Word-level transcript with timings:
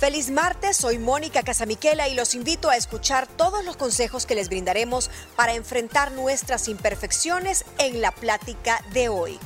Feliz 0.00 0.30
martes, 0.30 0.78
soy 0.78 0.98
Mónica 0.98 1.42
Casamiquela 1.42 2.08
y 2.08 2.14
los 2.14 2.34
invito 2.34 2.70
a 2.70 2.76
escuchar 2.76 3.26
todos 3.26 3.62
los 3.66 3.76
consejos 3.76 4.24
que 4.24 4.34
les 4.34 4.48
brindaremos 4.48 5.10
para 5.36 5.52
enfrentar 5.52 6.12
nuestras 6.12 6.68
imperfecciones 6.68 7.66
en 7.76 8.00
la 8.00 8.10
plática 8.10 8.82
de 8.94 9.10
hoy. 9.10 9.38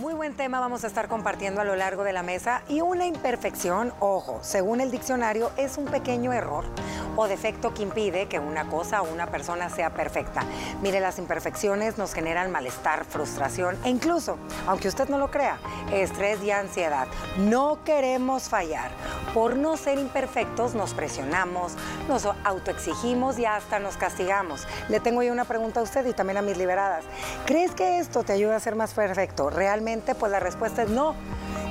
Muy 0.00 0.14
buen 0.14 0.32
tema 0.34 0.60
vamos 0.60 0.82
a 0.82 0.86
estar 0.86 1.08
compartiendo 1.08 1.60
a 1.60 1.64
lo 1.64 1.76
largo 1.76 2.04
de 2.04 2.14
la 2.14 2.22
mesa 2.22 2.62
y 2.70 2.80
una 2.80 3.04
imperfección, 3.04 3.92
ojo, 4.00 4.38
según 4.40 4.80
el 4.80 4.90
diccionario, 4.90 5.52
es 5.58 5.76
un 5.76 5.84
pequeño 5.84 6.32
error 6.32 6.64
o 7.16 7.28
defecto 7.28 7.74
que 7.74 7.82
impide 7.82 8.26
que 8.26 8.38
una 8.38 8.66
cosa 8.66 9.02
o 9.02 9.12
una 9.12 9.26
persona 9.26 9.68
sea 9.68 9.90
perfecta. 9.90 10.42
Mire, 10.80 11.00
las 11.00 11.18
imperfecciones 11.18 11.98
nos 11.98 12.14
generan 12.14 12.50
malestar, 12.50 13.04
frustración 13.04 13.76
e 13.84 13.90
incluso, 13.90 14.38
aunque 14.66 14.88
usted 14.88 15.10
no 15.10 15.18
lo 15.18 15.30
crea, 15.30 15.58
estrés 15.92 16.42
y 16.42 16.50
ansiedad. 16.50 17.06
No 17.36 17.84
queremos 17.84 18.44
fallar. 18.44 18.90
Por 19.34 19.56
no 19.56 19.76
ser 19.76 19.98
imperfectos 19.98 20.74
nos 20.74 20.94
presionamos, 20.94 21.74
nos 22.08 22.24
autoexigimos 22.24 23.38
y 23.38 23.44
hasta 23.44 23.78
nos 23.78 23.98
castigamos. 23.98 24.66
Le 24.88 24.98
tengo 24.98 25.22
yo 25.22 25.30
una 25.30 25.44
pregunta 25.44 25.80
a 25.80 25.82
usted 25.82 26.06
y 26.06 26.14
también 26.14 26.38
a 26.38 26.42
mis 26.42 26.56
liberadas. 26.56 27.04
¿Crees 27.44 27.72
que 27.72 27.98
esto 27.98 28.22
te 28.22 28.32
ayuda 28.32 28.56
a 28.56 28.60
ser 28.60 28.76
más 28.76 28.94
perfecto? 28.94 29.50
Realmente, 29.50 29.89
pues 30.14 30.30
la 30.30 30.40
respuesta 30.40 30.82
es 30.82 30.90
no 30.90 31.14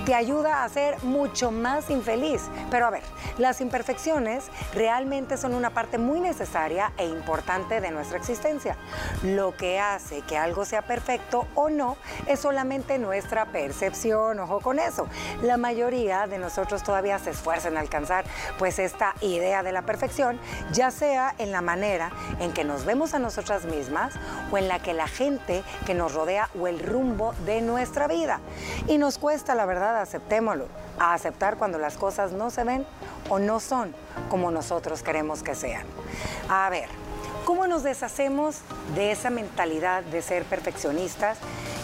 te 0.05 0.15
ayuda 0.15 0.63
a 0.63 0.69
ser 0.69 1.01
mucho 1.03 1.51
más 1.51 1.89
infeliz. 1.89 2.49
Pero 2.71 2.87
a 2.87 2.89
ver, 2.89 3.03
las 3.37 3.61
imperfecciones 3.61 4.45
realmente 4.73 5.37
son 5.37 5.53
una 5.53 5.69
parte 5.69 5.97
muy 5.97 6.19
necesaria 6.19 6.91
e 6.97 7.05
importante 7.05 7.81
de 7.81 7.91
nuestra 7.91 8.17
existencia. 8.17 8.77
Lo 9.23 9.55
que 9.55 9.79
hace 9.79 10.21
que 10.21 10.37
algo 10.37 10.65
sea 10.65 10.81
perfecto 10.81 11.47
o 11.55 11.69
no 11.69 11.97
es 12.27 12.39
solamente 12.39 12.99
nuestra 12.99 13.45
percepción, 13.45 14.39
ojo 14.39 14.59
con 14.59 14.79
eso. 14.79 15.07
La 15.41 15.57
mayoría 15.57 16.27
de 16.27 16.37
nosotros 16.37 16.83
todavía 16.83 17.19
se 17.19 17.31
esfuerzan 17.31 17.73
en 17.73 17.79
alcanzar 17.79 18.25
pues 18.57 18.79
esta 18.79 19.13
idea 19.21 19.63
de 19.63 19.71
la 19.71 19.83
perfección, 19.83 20.39
ya 20.71 20.91
sea 20.91 21.35
en 21.37 21.51
la 21.51 21.61
manera 21.61 22.11
en 22.39 22.53
que 22.53 22.63
nos 22.63 22.85
vemos 22.85 23.13
a 23.13 23.19
nosotras 23.19 23.65
mismas 23.65 24.13
o 24.51 24.57
en 24.57 24.67
la 24.67 24.79
que 24.79 24.93
la 24.93 25.07
gente 25.07 25.63
que 25.85 25.93
nos 25.93 26.13
rodea 26.13 26.49
o 26.59 26.67
el 26.67 26.79
rumbo 26.79 27.33
de 27.45 27.61
nuestra 27.61 28.07
vida. 28.07 28.39
Y 28.87 28.97
nos 28.97 29.17
cuesta, 29.17 29.55
la 29.55 29.65
verdad, 29.65 29.88
aceptémoslo, 29.95 30.67
a 30.99 31.13
aceptar 31.13 31.57
cuando 31.57 31.77
las 31.77 31.97
cosas 31.97 32.31
no 32.31 32.49
se 32.49 32.63
ven 32.63 32.85
o 33.29 33.39
no 33.39 33.59
son 33.59 33.93
como 34.29 34.51
nosotros 34.51 35.03
queremos 35.03 35.43
que 35.43 35.55
sean. 35.55 35.85
A 36.49 36.69
ver, 36.69 36.89
¿cómo 37.45 37.67
nos 37.67 37.83
deshacemos 37.83 38.57
de 38.95 39.11
esa 39.11 39.29
mentalidad 39.29 40.03
de 40.03 40.21
ser 40.21 40.43
perfeccionistas? 40.43 41.37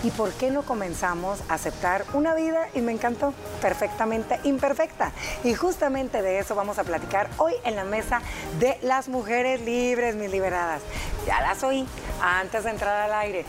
¿Y 0.03 0.11
por 0.11 0.31
qué 0.33 0.51
no 0.51 0.61
comenzamos 0.61 1.39
a 1.49 1.55
aceptar 1.55 2.05
una 2.13 2.35
vida, 2.35 2.67
y 2.75 2.81
me 2.81 2.91
encantó, 2.91 3.33
perfectamente 3.59 4.39
imperfecta? 4.43 5.11
Y 5.43 5.55
justamente 5.55 6.21
de 6.21 6.37
eso 6.37 6.53
vamos 6.53 6.77
a 6.77 6.83
platicar 6.83 7.27
hoy 7.37 7.53
en 7.63 7.75
la 7.75 7.85
mesa 7.85 8.21
de 8.59 8.77
las 8.83 9.09
mujeres 9.09 9.61
libres, 9.61 10.15
mis 10.15 10.29
liberadas. 10.29 10.83
Ya 11.25 11.41
las 11.41 11.63
oí 11.63 11.87
antes 12.21 12.65
de 12.65 12.69
entrar 12.69 13.01
al 13.01 13.13
aire. 13.13 13.45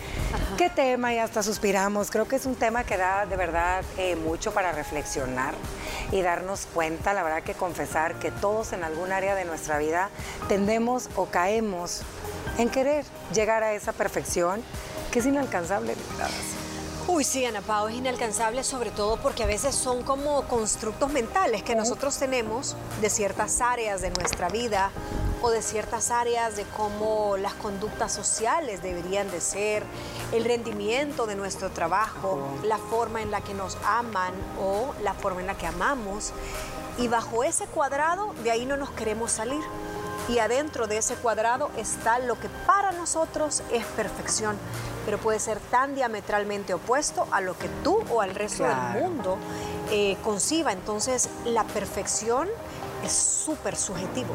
¿Qué 0.56 0.70
tema? 0.70 1.12
Y 1.12 1.18
hasta 1.18 1.42
suspiramos. 1.42 2.10
Creo 2.10 2.26
que 2.26 2.36
es 2.36 2.46
un 2.46 2.54
tema 2.54 2.82
que 2.82 2.96
da 2.96 3.26
de 3.26 3.36
verdad 3.36 3.84
eh, 3.98 4.16
mucho 4.16 4.54
para 4.54 4.72
reflexionar 4.72 5.54
y 6.10 6.22
darnos 6.22 6.66
cuenta, 6.72 7.12
la 7.12 7.22
verdad 7.22 7.42
que 7.42 7.52
confesar 7.52 8.14
que 8.14 8.30
todos 8.30 8.72
en 8.72 8.82
algún 8.82 9.12
área 9.12 9.34
de 9.34 9.44
nuestra 9.44 9.76
vida 9.76 10.08
tendemos 10.48 11.10
o 11.14 11.26
caemos 11.26 12.00
en 12.56 12.70
querer 12.70 13.04
llegar 13.34 13.62
a 13.64 13.74
esa 13.74 13.92
perfección 13.92 14.62
que 15.12 15.18
es 15.18 15.26
inalcanzable. 15.26 15.94
Uy, 17.08 17.22
sí, 17.22 17.44
Ana 17.44 17.60
Pao, 17.60 17.86
es 17.86 17.94
inalcanzable 17.94 18.64
sobre 18.64 18.90
todo 18.90 19.16
porque 19.16 19.44
a 19.44 19.46
veces 19.46 19.76
son 19.76 20.02
como 20.02 20.42
constructos 20.48 21.12
mentales 21.12 21.62
que 21.62 21.76
nosotros 21.76 22.18
tenemos 22.18 22.76
de 23.00 23.10
ciertas 23.10 23.60
áreas 23.60 24.00
de 24.00 24.10
nuestra 24.10 24.48
vida 24.48 24.90
o 25.40 25.50
de 25.50 25.62
ciertas 25.62 26.10
áreas 26.10 26.56
de 26.56 26.64
cómo 26.76 27.36
las 27.36 27.54
conductas 27.54 28.12
sociales 28.12 28.82
deberían 28.82 29.30
de 29.30 29.40
ser, 29.40 29.84
el 30.32 30.44
rendimiento 30.44 31.26
de 31.26 31.36
nuestro 31.36 31.70
trabajo, 31.70 32.40
la 32.64 32.78
forma 32.78 33.22
en 33.22 33.30
la 33.30 33.40
que 33.40 33.54
nos 33.54 33.78
aman 33.84 34.34
o 34.60 34.92
la 35.04 35.14
forma 35.14 35.40
en 35.40 35.46
la 35.46 35.56
que 35.56 35.68
amamos. 35.68 36.32
Y 36.98 37.06
bajo 37.06 37.44
ese 37.44 37.66
cuadrado, 37.66 38.34
de 38.42 38.50
ahí 38.50 38.66
no 38.66 38.76
nos 38.76 38.90
queremos 38.90 39.30
salir. 39.30 39.62
Y 40.28 40.40
adentro 40.40 40.86
de 40.86 40.98
ese 40.98 41.14
cuadrado 41.14 41.70
está 41.76 42.18
lo 42.18 42.38
que 42.38 42.48
para 42.66 42.92
nosotros 42.92 43.62
es 43.72 43.84
perfección, 43.84 44.56
pero 45.04 45.18
puede 45.18 45.38
ser 45.38 45.60
tan 45.60 45.94
diametralmente 45.94 46.74
opuesto 46.74 47.28
a 47.30 47.40
lo 47.40 47.56
que 47.56 47.68
tú 47.84 48.02
o 48.10 48.20
al 48.20 48.34
resto 48.34 48.64
del 48.64 49.02
mundo 49.02 49.38
eh, 49.90 50.16
conciba. 50.24 50.72
Entonces, 50.72 51.28
la 51.44 51.62
perfección 51.64 52.48
es 53.04 53.12
súper 53.12 53.76
subjetivo. 53.76 54.34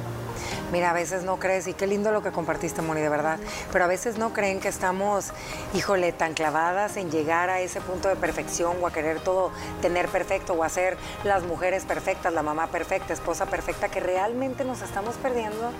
Mira, 0.72 0.92
a 0.92 0.94
veces 0.94 1.24
no 1.24 1.38
crees, 1.38 1.68
y 1.68 1.74
qué 1.74 1.88
lindo 1.88 2.12
lo 2.12 2.24
que 2.24 2.32
compartiste, 2.32 2.82
Moni, 2.82 3.02
de 3.02 3.10
verdad, 3.10 3.40
pero 3.72 3.84
a 3.84 3.88
veces 3.88 4.18
no 4.18 4.34
creen 4.34 4.60
que 4.60 4.70
estamos, 4.70 5.32
híjole, 5.74 6.14
tan 6.14 6.34
clavadas 6.34 6.98
en 6.98 7.12
llegar 7.12 7.50
a 7.50 7.60
ese 7.60 7.82
punto 7.82 8.08
de 8.08 8.16
perfección 8.16 8.78
o 8.82 8.88
a 8.88 8.92
querer 8.92 9.20
todo 9.20 9.52
tener 9.82 10.08
perfecto 10.08 10.54
o 10.54 10.64
a 10.64 10.70
ser 10.70 10.98
las 11.24 11.44
mujeres 11.44 11.84
perfectas, 11.86 12.34
la 12.34 12.44
mamá 12.44 12.68
perfecta, 12.68 13.14
esposa 13.14 13.46
perfecta, 13.48 13.90
que 13.90 14.00
realmente 14.00 14.64
nos 14.64 14.82
estamos 14.82 15.16
perdiendo 15.16 15.72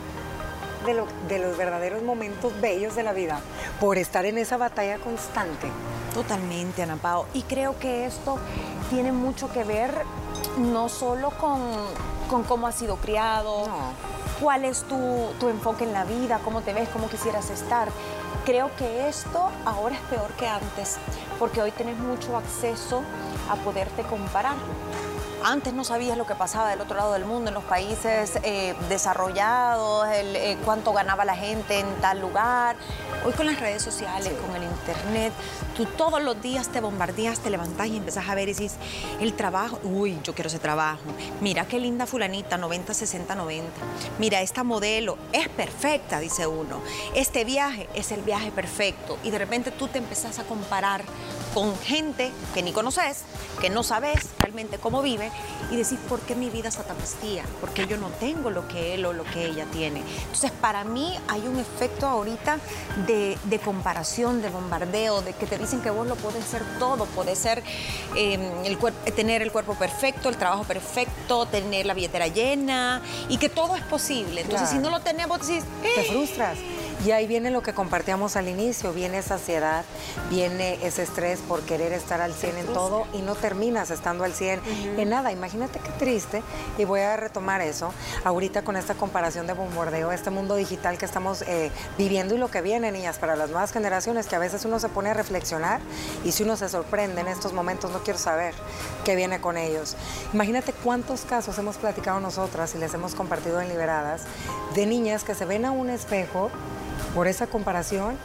de, 0.86 1.04
de 1.28 1.40
los 1.40 1.58
verdaderos 1.58 2.04
momentos 2.04 2.60
bellos 2.60 2.96
de 2.96 3.04
la 3.04 3.14
vida 3.14 3.40
por 3.80 3.98
estar 3.98 4.26
en 4.26 4.38
esa 4.38 4.58
batalla 4.58 4.98
constante. 4.98 5.68
Totalmente, 6.14 6.82
Ana 6.82 6.98
Pao. 6.98 7.26
Y 7.34 7.44
creo 7.44 7.80
que 7.80 8.06
esto 8.06 8.38
tiene 8.90 9.12
mucho 9.12 9.52
que 9.52 9.64
ver 9.64 9.92
no 10.58 10.90
solo 10.90 11.32
con, 11.32 11.62
con 12.32 12.44
cómo 12.44 12.66
has 12.66 12.76
sido 12.76 12.96
criado, 12.96 13.66
cuál 14.40 14.64
es 14.64 14.84
tu, 14.84 14.98
tu 15.38 15.50
enfoque 15.50 15.84
en 15.84 15.92
la 15.92 16.06
vida, 16.06 16.40
cómo 16.46 16.62
te 16.62 16.74
ves, 16.74 16.88
cómo 16.88 17.10
quisieras 17.10 17.50
estar. 17.50 17.90
Creo 18.46 18.74
que 18.78 19.10
esto 19.10 19.50
ahora 19.66 19.96
es 19.96 20.02
peor 20.04 20.32
que 20.40 20.48
antes, 20.48 20.98
porque 21.38 21.62
hoy 21.62 21.72
tienes 21.72 21.98
mucho 21.98 22.38
acceso 22.38 23.04
a 23.50 23.58
poderte 23.58 24.04
comparar. 24.04 24.56
Antes 25.44 25.74
no 25.74 25.84
sabías 25.84 26.18
lo 26.18 26.28
que 26.28 26.36
pasaba 26.36 26.70
del 26.70 26.82
otro 26.82 26.96
lado 26.96 27.14
del 27.14 27.26
mundo, 27.26 27.50
en 27.50 27.56
los 27.56 27.64
países 27.64 28.34
eh, 28.44 28.76
desarrollados, 28.90 30.08
el, 30.10 30.36
eh, 30.36 30.58
cuánto 30.64 30.94
ganaba 30.94 31.26
la 31.26 31.36
gente 31.36 31.80
en 31.80 31.88
tal 31.96 32.22
lugar. 32.22 32.76
Hoy 33.26 33.34
con 33.34 33.48
las 33.48 33.60
redes 33.60 33.82
sociales, 33.82 34.34
con 34.46 34.56
el 34.56 34.64
internet, 34.64 35.34
tú 35.76 35.86
todos 35.86 36.22
los 36.22 36.40
días 36.42 36.70
te 36.70 36.80
bombardeas, 36.80 37.40
te 37.40 37.50
levantás 37.50 37.88
y 37.88 37.98
empezás 37.98 38.30
a 38.30 38.36
ver 38.36 38.50
y 38.50 38.54
dices, 38.54 38.78
el 39.20 39.34
trabajo, 39.34 39.80
uy, 39.84 40.20
yo 40.24 40.36
quiero 40.36 40.48
ese 40.48 40.60
trabajo. 40.60 41.02
Mira 41.40 41.66
qué 41.68 41.80
linda 41.80 42.06
fulanita, 42.06 42.58
90, 42.58 42.94
60, 42.94 43.34
90. 43.34 43.72
Mira, 44.20 44.42
esta 44.42 44.64
modelo 44.64 45.18
es 45.34 45.50
perfecta, 45.50 46.20
dice 46.20 46.46
uno. 46.46 46.82
Este 47.16 47.46
viaje 47.46 47.90
es 47.96 48.12
el 48.12 48.22
viaje 48.22 48.52
perfecto. 48.52 49.18
Y 49.24 49.32
de 49.32 49.40
repente 49.40 49.72
tú 49.72 49.88
te 49.88 49.98
empezás 49.98 50.38
a 50.38 50.44
comparar 50.44 51.02
con 51.54 51.78
gente 51.80 52.32
que 52.54 52.64
ni 52.64 52.72
conoces, 52.72 53.24
que 53.60 53.70
no 53.70 53.84
sabes 53.84 54.30
realmente 54.40 54.78
cómo 54.78 55.02
vive 55.02 55.32
y 55.70 55.76
decís, 55.76 56.00
¿por 56.08 56.20
qué 56.22 56.36
mi 56.36 56.50
vida 56.50 56.70
está 56.70 56.84
tan 56.84 56.98
vestida? 56.98 57.44
¿Por 57.60 57.72
qué 57.72 57.88
yo 57.88 57.98
no 57.98 58.08
tengo 58.08 58.50
lo 58.50 58.68
que 58.68 58.94
él 58.94 59.06
o 59.06 59.14
lo 59.14 59.24
que 59.24 59.46
ella 59.46 59.66
tiene? 59.66 60.02
Entonces, 60.24 60.52
para 60.52 60.84
mí 60.84 61.18
hay 61.28 61.42
un 61.48 61.60
efecto 61.60 62.08
ahorita 62.08 62.60
de, 63.06 63.60
comparación, 63.64 64.42
de 64.42 64.50
bombardeo, 64.50 65.22
de 65.22 65.34
que 65.34 65.46
te 65.46 65.58
dicen 65.58 65.82
que 65.82 65.90
vos 65.90 66.08
lo 66.08 66.16
podés 66.16 66.46
ser 66.46 66.64
todo, 66.80 67.06
podés 67.06 67.38
ser 67.38 67.64
em, 68.16 68.42
el 68.66 68.78
tener 69.16 69.42
el 69.42 69.52
cuerpo 69.52 69.76
perfecto, 69.76 70.30
el 70.30 70.38
trabajo 70.38 70.64
perfecto, 70.64 71.46
tener 71.46 71.86
la 71.86 71.94
billetera 71.94 72.28
llena 72.28 73.02
y 73.30 73.38
que 73.38 73.50
todo 73.50 73.76
es 73.76 73.84
posible. 73.84 74.42
Entonces, 74.42 74.70
si 74.70 74.78
no 74.78 74.90
lo 74.90 75.02
tenemos, 75.02 75.46
decís, 75.46 75.64
te 75.82 76.04
frustras. 76.06 76.58
Y 77.04 77.12
ahí 77.12 77.26
viene 77.26 77.50
lo 77.50 77.64
que 77.64 77.74
compartíamos 77.74 78.36
al 78.36 78.48
inicio, 78.48 78.94
viene 78.94 79.18
esa 79.18 79.36
ansiedad, 79.36 79.86
viene 80.30 80.78
ese 80.86 81.02
estrés 81.02 81.40
por 81.40 81.62
querer 81.62 81.94
estar 81.94 82.22
al 82.22 82.32
100 82.34 82.58
en 82.58 82.66
todo 82.68 83.08
y 83.12 83.24
no 83.24 83.34
terminas 83.34 83.90
estando 83.90 84.24
al 84.24 84.34
100 84.34 84.62
en 84.98 85.10
nada. 85.10 85.32
Imagínate 85.32 85.80
qué 85.80 85.90
triste, 85.94 86.44
y 86.78 86.86
voy 86.86 87.00
a 87.00 87.18
retomar 87.18 87.62
eso, 87.62 87.92
ahorita 88.24 88.64
con 88.64 88.78
esta 88.78 88.94
comparación 88.94 89.48
de 89.48 89.54
bombardeo, 89.54 90.12
este 90.12 90.30
mundo 90.30 90.56
digital 90.56 91.00
que 91.00 91.06
estamos 91.06 91.42
eh, 91.44 91.72
viviendo 91.98 92.36
y 92.36 92.38
lo 92.38 92.52
que 92.52 92.62
viene, 92.62 92.92
niñas, 92.92 93.18
para 93.18 93.36
las 93.36 93.50
nuevas 93.50 93.72
generaciones, 93.72 94.28
que 94.28 94.36
a 94.36 94.40
veces 94.40 94.64
uno 94.66 94.80
se 94.80 94.90
pone 94.90 95.10
a 95.10 95.16
reflexionar 95.16 95.82
y 96.24 96.34
si 96.34 96.44
uno 96.44 96.56
se 96.56 96.70
sorprende 96.70 97.22
en 97.22 97.30
estos 97.30 97.52
momentos, 97.52 97.90
no 97.90 98.04
quiero 98.04 98.20
saber 98.20 98.54
qué 99.06 99.16
viene 99.16 99.42
con 99.42 99.58
ellos. 99.58 99.96
Imagínate 100.34 100.72
cuántos 100.72 101.22
casos 101.22 101.58
hemos 101.58 101.78
platicado 101.78 102.20
nosotras 102.20 102.76
y 102.76 102.78
les 102.78 102.94
hemos 102.94 103.16
compartido 103.16 103.60
en 103.60 103.70
Liberadas 103.70 104.22
de 104.76 104.86
niñas 104.86 105.24
que 105.24 105.34
se 105.34 105.46
ven 105.46 105.66
a 105.66 105.72
un 105.72 105.90
espejo 105.90 106.52
por 107.14 107.28
esa 107.28 107.48
comparación 107.48 108.18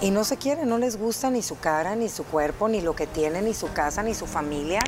y 0.00 0.10
no 0.10 0.22
se 0.22 0.36
quieren, 0.36 0.68
no 0.68 0.78
les 0.78 0.96
gusta 0.96 1.28
ni 1.30 1.42
su 1.42 1.58
cara, 1.58 1.96
ni 1.96 2.08
su 2.08 2.24
cuerpo, 2.24 2.68
ni 2.68 2.80
lo 2.80 2.94
que 2.94 3.06
tienen, 3.06 3.44
ni 3.46 3.54
su 3.54 3.72
casa, 3.72 4.02
ni 4.02 4.14
su 4.14 4.26
familia, 4.26 4.80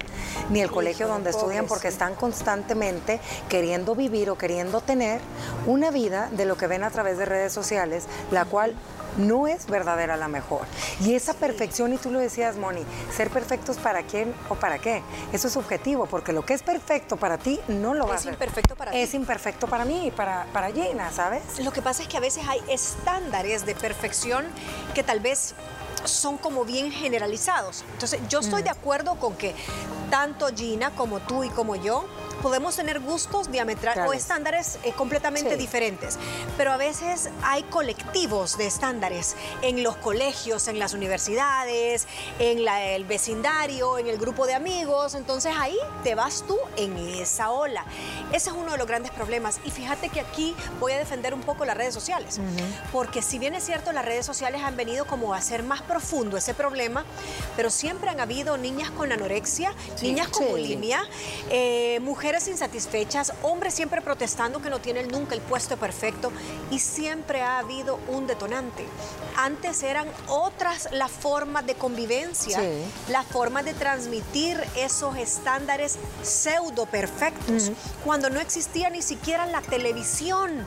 ni 0.50 0.60
el 0.60 0.70
colegio 0.70 1.08
donde 1.08 1.30
estudian, 1.30 1.66
porque 1.66 1.88
están 1.88 2.14
constantemente 2.14 3.20
queriendo 3.48 3.96
vivir 3.96 4.30
o 4.30 4.38
queriendo 4.38 4.80
tener 4.80 5.20
una 5.66 5.90
vida 5.90 6.28
de 6.30 6.44
lo 6.44 6.56
que 6.56 6.68
ven 6.68 6.84
a 6.84 6.90
través 6.90 7.18
de 7.18 7.24
redes 7.24 7.52
sociales, 7.52 8.04
la 8.30 8.44
cual 8.44 8.74
no 9.18 9.46
es 9.46 9.66
verdadera 9.66 10.16
la 10.16 10.28
mejor. 10.28 10.66
Y 11.00 11.14
esa 11.14 11.34
perfección, 11.34 11.92
y 11.92 11.96
tú 11.96 12.10
lo 12.10 12.18
decías, 12.18 12.56
Moni, 12.56 12.84
ser 13.14 13.30
perfectos 13.30 13.78
para 13.78 14.02
quién 14.02 14.34
o 14.48 14.54
para 14.54 14.78
qué, 14.78 15.02
eso 15.32 15.48
es 15.48 15.52
subjetivo, 15.52 16.06
porque 16.06 16.32
lo 16.32 16.44
que 16.44 16.54
es 16.54 16.62
perfecto 16.62 17.16
para 17.16 17.38
ti 17.38 17.60
no 17.68 17.94
lo 17.94 18.06
va 18.06 18.14
a 18.14 18.18
ser. 18.18 18.28
Es 18.28 18.34
imperfecto 18.34 18.76
para 18.76 18.90
ti. 18.90 18.98
Es 18.98 19.14
imperfecto 19.14 19.66
para 19.66 19.84
mí 19.84 20.06
y 20.06 20.10
para, 20.10 20.46
para 20.52 20.70
Gina, 20.70 21.10
¿sabes? 21.10 21.58
Lo 21.60 21.72
que 21.72 21.82
pasa 21.82 22.02
es 22.02 22.08
que 22.08 22.16
a 22.16 22.20
veces 22.20 22.46
hay 22.48 22.60
estándares 22.68 23.66
de 23.66 23.74
perfección 23.74 24.46
que 24.94 25.02
tal 25.02 25.20
vez 25.20 25.54
son 26.04 26.38
como 26.38 26.64
bien 26.64 26.90
generalizados. 26.90 27.84
Entonces, 27.92 28.20
yo 28.28 28.40
estoy 28.40 28.62
mm. 28.62 28.64
de 28.64 28.70
acuerdo 28.70 29.14
con 29.16 29.34
que 29.34 29.54
tanto 30.10 30.48
Gina 30.54 30.90
como 30.90 31.20
tú 31.20 31.44
y 31.44 31.50
como 31.50 31.76
yo 31.76 32.04
podemos 32.42 32.74
tener 32.74 33.00
gustos 33.00 33.50
diametrales 33.50 34.08
o 34.08 34.12
estándares 34.12 34.78
eh, 34.82 34.92
completamente 34.92 35.56
diferentes, 35.56 36.18
pero 36.56 36.72
a 36.72 36.76
veces 36.76 37.28
hay 37.42 37.62
colectivos 37.64 38.56
de 38.56 38.66
estándares 38.66 39.36
en 39.62 39.82
los 39.82 39.96
colegios, 39.96 40.68
en 40.68 40.78
las 40.78 40.94
universidades, 40.94 42.06
en 42.38 42.66
el 42.66 43.04
vecindario, 43.04 43.98
en 43.98 44.06
el 44.06 44.18
grupo 44.18 44.46
de 44.46 44.54
amigos, 44.54 45.14
entonces 45.14 45.52
ahí 45.56 45.76
te 46.02 46.14
vas 46.14 46.44
tú 46.46 46.56
en 46.76 46.96
esa 46.96 47.50
ola. 47.50 47.84
Ese 48.32 48.50
es 48.50 48.56
uno 48.56 48.72
de 48.72 48.78
los 48.78 48.86
grandes 48.86 49.12
problemas. 49.12 49.60
Y 49.64 49.70
fíjate 49.70 50.08
que 50.08 50.20
aquí 50.20 50.54
voy 50.78 50.92
a 50.92 50.98
defender 50.98 51.34
un 51.34 51.40
poco 51.40 51.64
las 51.64 51.76
redes 51.76 51.94
sociales, 51.94 52.40
porque 52.92 53.22
si 53.22 53.38
bien 53.38 53.54
es 53.54 53.64
cierto, 53.64 53.92
las 53.92 54.04
redes 54.04 54.24
sociales 54.24 54.62
han 54.62 54.76
venido 54.76 55.04
como 55.04 55.34
a 55.34 55.38
hacer 55.38 55.62
más 55.62 55.82
profundo 55.90 56.36
ese 56.36 56.54
problema, 56.54 57.04
pero 57.56 57.68
siempre 57.68 58.10
han 58.10 58.20
habido 58.20 58.56
niñas 58.56 58.92
con 58.92 59.10
anorexia, 59.10 59.74
niñas 60.00 60.28
con 60.28 60.46
bulimia, 60.46 61.02
eh, 61.50 61.98
mujeres 62.00 62.46
insatisfechas, 62.46 63.32
hombres 63.42 63.74
siempre 63.74 64.00
protestando 64.00 64.62
que 64.62 64.70
no 64.70 64.78
tienen 64.78 65.08
nunca 65.08 65.34
el 65.34 65.40
puesto 65.40 65.76
perfecto 65.76 66.30
y 66.70 66.78
siempre 66.78 67.42
ha 67.42 67.58
habido 67.58 67.98
un 68.06 68.28
detonante. 68.28 68.84
Antes 69.36 69.82
eran 69.82 70.06
otras 70.28 70.88
las 70.92 71.10
formas 71.10 71.66
de 71.66 71.74
convivencia, 71.74 72.60
las 73.08 73.26
formas 73.26 73.64
de 73.64 73.74
transmitir 73.74 74.62
esos 74.76 75.16
estándares 75.16 75.98
pseudo 76.22 76.86
perfectos, 76.86 77.72
cuando 78.04 78.30
no 78.30 78.38
existía 78.38 78.90
ni 78.90 79.02
siquiera 79.02 79.46
la 79.46 79.60
televisión. 79.60 80.64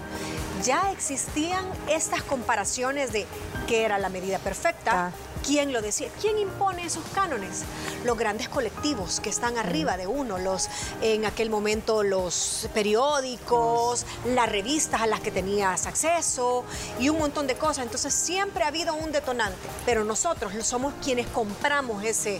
Ya 0.63 0.91
existían 0.91 1.65
estas 1.89 2.23
comparaciones 2.23 3.11
de 3.11 3.25
qué 3.67 3.83
era 3.83 3.97
la 3.97 4.07
medida 4.07 4.39
perfecta. 4.39 5.07
Ah. 5.07 5.11
¿Quién 5.45 5.73
lo 5.73 5.81
decía? 5.81 6.07
¿Quién 6.21 6.37
impone 6.37 6.85
esos 6.85 7.03
cánones? 7.13 7.63
Los 8.05 8.17
grandes 8.17 8.47
colectivos 8.47 9.19
que 9.19 9.29
están 9.29 9.57
arriba 9.57 9.97
de 9.97 10.07
uno, 10.07 10.37
los 10.37 10.69
en 11.01 11.25
aquel 11.25 11.49
momento 11.49 12.01
los 12.01 12.69
periódicos, 12.73 14.05
las 14.25 14.47
revistas 14.47 15.01
a 15.01 15.07
las 15.07 15.19
que 15.19 15.31
tenías 15.31 15.85
acceso 15.85 16.63
y 16.97 17.09
un 17.09 17.19
montón 17.19 17.45
de 17.45 17.55
cosas. 17.55 17.83
Entonces 17.83 18.13
siempre 18.13 18.63
ha 18.63 18.67
habido 18.67 18.93
un 18.93 19.11
detonante, 19.11 19.67
pero 19.85 20.05
nosotros 20.05 20.53
somos 20.65 20.93
quienes 21.03 21.27
compramos 21.27 22.05
ese, 22.05 22.39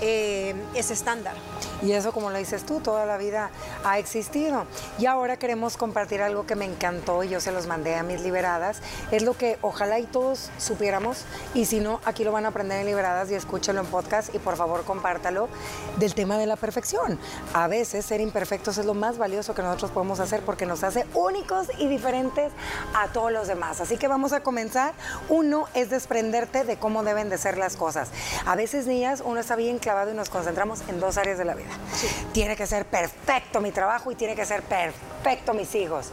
eh, 0.00 0.54
ese 0.74 0.92
estándar. 0.92 1.34
Y 1.82 1.92
eso, 1.92 2.12
como 2.12 2.30
lo 2.30 2.38
dices 2.38 2.64
tú, 2.64 2.80
toda 2.80 3.04
la 3.06 3.16
vida 3.16 3.50
ha 3.84 3.98
existido. 3.98 4.64
Y 4.98 5.06
ahora 5.06 5.36
queremos 5.38 5.76
compartir 5.76 6.22
algo 6.22 6.46
que 6.46 6.54
me 6.54 6.64
encantó 6.64 7.24
y 7.24 7.28
yo 7.28 7.40
se 7.40 7.52
los 7.52 7.66
mandé 7.66 7.96
a 7.96 8.02
mis 8.02 8.20
liberadas. 8.20 8.80
Es 9.10 9.22
lo 9.22 9.36
que 9.36 9.58
ojalá 9.60 9.98
y 9.98 10.04
todos 10.04 10.50
supiéramos. 10.58 11.24
Y 11.52 11.66
si 11.66 11.80
no, 11.80 12.00
aquí 12.04 12.24
lo 12.24 12.32
van 12.32 12.44
aprender 12.46 12.80
en 12.80 12.86
Liberadas 12.86 13.30
y 13.30 13.34
escúchalo 13.34 13.80
en 13.80 13.86
podcast 13.86 14.34
y 14.34 14.38
por 14.38 14.56
favor 14.56 14.84
compártalo 14.84 15.48
del 15.98 16.14
tema 16.14 16.38
de 16.38 16.46
la 16.46 16.56
perfección. 16.56 17.18
A 17.52 17.68
veces 17.68 18.04
ser 18.04 18.20
imperfectos 18.20 18.78
es 18.78 18.86
lo 18.86 18.94
más 18.94 19.18
valioso 19.18 19.54
que 19.54 19.62
nosotros 19.62 19.90
podemos 19.90 20.20
hacer 20.20 20.42
porque 20.42 20.66
nos 20.66 20.84
hace 20.84 21.06
únicos 21.14 21.68
y 21.78 21.88
diferentes 21.88 22.52
a 22.94 23.08
todos 23.08 23.32
los 23.32 23.48
demás. 23.48 23.80
Así 23.80 23.96
que 23.96 24.08
vamos 24.08 24.32
a 24.32 24.42
comenzar. 24.42 24.94
Uno 25.28 25.66
es 25.74 25.90
desprenderte 25.90 26.64
de 26.64 26.76
cómo 26.76 27.02
deben 27.02 27.28
de 27.28 27.38
ser 27.38 27.58
las 27.58 27.76
cosas. 27.76 28.10
A 28.46 28.56
veces, 28.56 28.86
niñas, 28.86 29.22
uno 29.24 29.40
está 29.40 29.56
bien 29.56 29.78
clavado 29.78 30.10
y 30.10 30.14
nos 30.14 30.30
concentramos 30.30 30.80
en 30.88 31.00
dos 31.00 31.16
áreas 31.16 31.38
de 31.38 31.44
la 31.44 31.53
vida. 31.54 31.70
Tiene 32.32 32.56
que 32.56 32.66
ser 32.66 32.86
perfecto 32.86 33.60
mi 33.60 33.70
trabajo 33.70 34.10
y 34.10 34.14
tiene 34.14 34.34
que 34.34 34.44
ser 34.44 34.62
perfecto 34.62 35.54
mis 35.54 35.74
hijos 35.74 36.10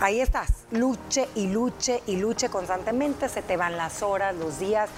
ahí 0.00 0.20
estás, 0.20 0.50
luche 0.70 1.28
y 1.34 1.48
luche 1.48 2.02
y 2.06 2.16
luche 2.16 2.48
constantemente, 2.48 3.28
se 3.28 3.42
te 3.42 3.56
van 3.56 3.76
las 3.76 4.02
horas, 4.02 4.34
los 4.34 4.58
días, 4.58 4.90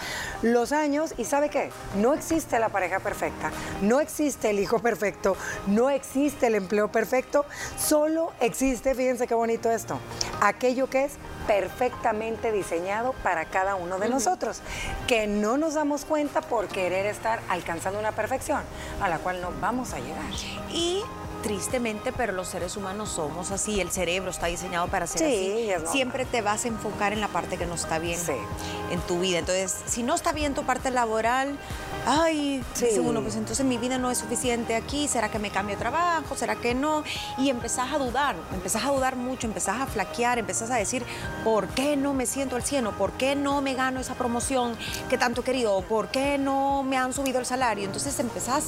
los 0.43 0.73
años. 0.73 1.15
Y 1.17 1.25
¿sabe 1.25 1.51
qué? 1.51 1.71
No 1.97 2.15
existe 2.15 2.59
la 2.59 2.69
pareja 2.69 3.01
perfecta, 3.01 3.51
no 3.83 4.01
existe 4.01 4.51
el 4.51 4.59
hijo 4.59 4.79
perfecto, 4.79 5.37
no 5.67 5.91
existe 5.91 6.47
el 6.47 6.55
empleo 6.55 6.91
perfecto, 6.91 7.45
solo 7.79 8.33
existe, 8.41 8.95
fíjense 8.95 9.27
qué 9.27 9.35
bonito 9.35 9.71
esto, 9.71 9.99
aquello 10.41 10.89
que 10.89 11.05
es 11.05 11.13
perfectamente 11.47 12.53
diseñado 12.53 13.15
para 13.23 13.45
cada 13.47 13.75
uno 13.75 13.99
de 13.99 14.09
nosotros, 14.09 14.61
que 15.09 15.27
no 15.27 15.57
nos 15.57 15.75
damos 15.75 16.05
cuenta 16.05 16.41
por 16.41 16.69
querer 16.69 17.07
estar 17.07 17.41
alcanzando 17.49 17.99
una 17.99 18.13
perfección 18.13 18.63
a 19.01 19.09
la 19.09 19.19
cual 19.19 19.41
no 19.41 19.51
vamos 19.61 19.93
a 19.93 19.99
llegar. 19.99 20.31
Y 20.71 21.03
tristemente, 21.43 22.13
pero 22.13 22.33
los 22.33 22.49
seres 22.49 22.77
humanos 22.77 23.11
somos 23.11 23.51
así, 23.51 23.81
el 23.81 23.91
cerebro 23.91 24.31
está 24.31 24.47
diseñado 24.47 24.89
para 24.89 25.07
ser 25.07 25.27
así. 25.27 25.87
Siempre 25.91 26.25
te 26.25 26.41
vas 26.41 26.65
a 26.65 26.69
enfocar 26.69 27.13
en 27.13 27.21
la 27.21 27.29
parte 27.29 27.59
que 27.59 27.67
no 27.67 27.75
está 27.75 27.99
bien 27.99 28.19
en 28.91 29.01
tu 29.01 29.21
vida. 29.21 29.39
Entonces, 29.39 29.75
si 29.87 30.03
no 30.03 30.15
está 30.15 30.33
bien 30.33 30.55
tu 30.55 30.65
parte 30.65 30.91
laboral, 30.91 31.59
ay, 32.07 32.63
dice 32.75 33.01
uno, 33.01 33.23
pues 33.23 33.37
entonces 33.37 33.65
mi 33.67 33.79
vida 33.79 33.99
no 33.99 34.11
es 34.11 34.19
suficiente 34.19 34.77
aquí, 34.77 35.09
¿será 35.09 35.31
que 35.31 35.39
me 35.39 35.51
cambio 35.51 35.77
de 35.77 35.81
trabajo? 35.81 36.37
¿Será 36.37 36.57
que 36.57 36.75
no? 36.75 37.03
Y 37.39 37.51
empezás 37.51 37.93
a 37.93 37.99
dudar, 37.99 38.37
empezás 38.53 38.85
a 38.85 38.91
dudar 38.91 39.17
mucho, 39.17 39.47
empezás 39.47 39.81
a 39.81 39.87
flaquear, 39.87 40.39
empezás 40.39 40.71
a 40.71 40.77
decir, 40.77 41.05
¿por 41.45 41.69
qué 41.69 41.97
no 41.97 42.15
me 42.15 42.27
siento 42.27 42.57
al 42.57 42.63
cielo? 42.63 42.93
¿Por 42.93 43.13
qué 43.13 43.35
no 43.35 43.61
me 43.63 43.75
gano 43.75 44.01
esa 44.01 44.15
promoción 44.15 44.77
que 45.09 45.19
tanto 45.19 45.41
he 45.41 45.45
querido? 45.45 45.81
¿Por 45.83 46.09
qué 46.09 46.39
no 46.39 46.83
me 46.83 46.97
han 46.97 47.13
subido 47.13 47.39
el 47.39 47.47
salario? 47.47 47.85
Entonces 47.85 48.19
empezás 48.21 48.65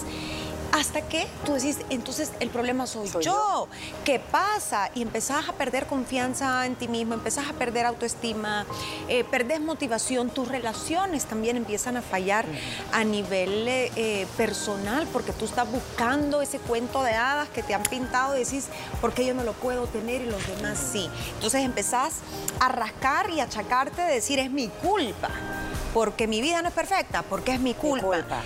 hasta 0.74 1.02
que 1.02 1.28
tú 1.46 1.52
decís, 1.52 1.78
entonces 1.88 2.32
el 2.40 2.50
problema 2.50 2.88
soy, 2.88 3.08
yo. 3.20 3.68
¿Qué 4.04 4.18
pasa? 4.18 4.90
Y 4.96 5.02
empezás 5.02 5.48
a 5.48 5.52
perder 5.52 5.86
confianza 5.86 6.66
en 6.66 6.74
ti 6.74 6.88
mismo, 6.88 7.14
empezás 7.14 7.48
a 7.48 7.52
perder 7.52 7.86
autoestima, 7.86 8.66
eh, 9.08 9.22
perdés 9.22 9.60
motivación, 9.60 10.30
tus 10.30 10.48
relaciones 10.48 11.26
también 11.26 11.56
empiezan 11.56 11.96
a 11.96 12.02
fallar 12.02 12.44
a 12.92 13.04
nivel 13.04 13.68
eh, 13.68 13.92
eh, 13.94 14.26
personal 14.36 15.06
porque 15.12 15.32
tú 15.32 15.44
estás 15.44 15.70
buscando 15.70 16.42
ese 16.42 16.58
cuento 16.58 17.04
de 17.04 17.12
hadas 17.12 17.48
que 17.50 17.62
te 17.62 17.72
han 17.72 17.84
pintado 17.84 18.34
y 18.34 18.40
decís, 18.40 18.66
¿por 19.00 19.12
qué 19.14 19.24
yo 19.24 19.34
no 19.34 19.44
lo 19.44 19.52
puedo 19.52 19.86
tener 19.86 20.22
y 20.22 20.26
los 20.26 20.44
demás 20.48 20.76
sí? 20.92 21.08
Entonces 21.34 21.62
empezás 21.62 22.14
a 22.58 22.68
rascar 22.68 23.30
y 23.30 23.38
achacarte 23.38 24.02
de 24.02 24.14
decir, 24.14 24.40
es 24.40 24.50
mi 24.50 24.66
culpa 24.66 25.30
porque 25.92 26.26
mi 26.26 26.40
vida 26.42 26.60
no 26.62 26.68
es 26.68 26.74
perfecta, 26.74 27.22
porque 27.22 27.52
es 27.52 27.60
mi 27.60 27.74
culpa. 27.74 28.06
Mi 28.08 28.22
culpa 28.22 28.42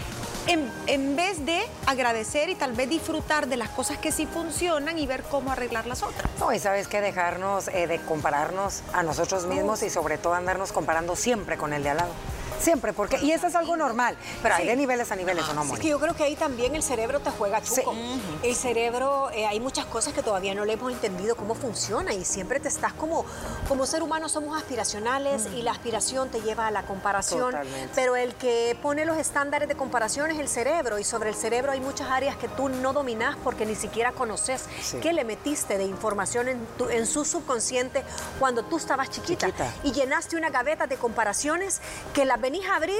en, 0.48 1.16
vez 1.16 1.44
de 1.44 1.60
agradecer 1.86 2.48
y 2.48 2.54
tal 2.54 2.72
vez 2.72 2.88
disfrutar 2.88 3.48
de 3.48 3.56
las 3.56 3.68
cosas 3.70 3.98
que 3.98 4.12
sí 4.12 4.26
funcionan 4.26 4.98
y 4.98 5.06
ver 5.06 5.22
cómo 5.24 5.52
arreglar 5.52 5.86
las 5.86 6.02
otras. 6.02 6.30
No, 6.38 6.52
y 6.52 6.58
sabes 6.58 6.88
que 6.88 7.00
dejarnos 7.00 7.68
eh, 7.68 7.86
de 7.86 7.98
compararnos 8.00 8.82
a 8.92 9.02
nosotros 9.02 9.46
mismos 9.46 9.82
y 9.82 9.90
sobre 9.90 10.18
todo 10.18 10.34
andarnos 10.34 10.72
comparando 10.72 11.16
siempre 11.16 11.56
con 11.56 11.72
el 11.72 11.82
de 11.82 11.90
al 11.90 11.96
lado. 11.98 12.12
Siempre, 12.60 12.92
porque, 12.92 13.18
y 13.20 13.32
eso 13.32 13.46
es 13.46 13.54
algo 13.54 13.76
normal, 13.76 14.16
pero 14.42 14.54
hay 14.54 14.66
de 14.66 14.76
niveles 14.76 15.10
a 15.12 15.16
niveles, 15.16 15.48
¿o 15.48 15.54
no, 15.54 15.62
Es 15.74 15.80
que 15.80 15.88
yo 15.88 15.98
creo 15.98 16.14
que 16.14 16.24
ahí 16.24 16.36
también 16.36 16.74
el 16.74 16.82
cerebro 16.82 17.20
te 17.20 17.30
juega 17.30 17.62
chuco. 17.62 17.94
El 18.42 18.54
cerebro, 18.54 19.30
eh, 19.32 19.46
hay 19.46 19.60
muchas 19.60 19.86
cosas 19.86 20.12
que 20.12 20.22
todavía 20.22 20.54
no 20.54 20.64
le 20.64 20.74
hemos 20.74 20.92
entendido 20.92 21.36
cómo 21.36 21.54
funciona 21.54 22.12
y 22.14 22.24
siempre 22.24 22.60
te 22.60 22.68
estás 22.68 22.92
como, 22.92 23.24
como 23.68 23.86
ser 23.86 24.02
humano 24.02 24.28
somos 24.28 24.56
aspiracionales 24.56 25.46
y 25.56 25.62
la 25.62 25.72
aspiración 25.72 26.30
te 26.30 26.40
lleva 26.40 26.66
a 26.66 26.70
la 26.70 26.82
comparación, 26.82 27.54
pero 27.94 28.16
el 28.16 28.34
que 28.34 28.76
pone 28.82 29.04
los 29.04 29.16
estándares 29.16 29.68
de 29.68 29.74
comparación 29.74 30.30
es 30.30 30.38
el 30.38 30.48
cerebro 30.48 30.98
y 30.98 31.04
sobre 31.04 31.30
el 31.30 31.34
cerebro 31.34 31.72
hay 31.72 31.80
muchas 31.80 32.10
áreas 32.10 32.36
que 32.36 32.48
tú 32.48 32.68
no 32.68 32.92
dominas 32.92 33.36
porque 33.44 33.66
ni 33.66 33.74
siquiera 33.74 34.12
conoces 34.12 34.64
qué 35.02 35.12
le 35.12 35.24
metiste 35.24 35.78
de 35.78 35.84
información 35.84 36.48
en, 36.48 36.66
en 36.90 37.06
su 37.06 37.24
subconsciente 37.24 38.02
cuando 38.38 38.64
tú 38.64 38.76
estabas 38.76 39.10
chiquita, 39.10 39.48
y 39.82 39.92
llenaste 39.92 40.36
una 40.36 40.50
gaveta 40.50 40.86
de 40.86 40.96
comparaciones 40.96 41.80
que 42.14 42.24
la 42.24 42.36
venís 42.48 42.66
a 42.66 42.76
abrir 42.76 42.98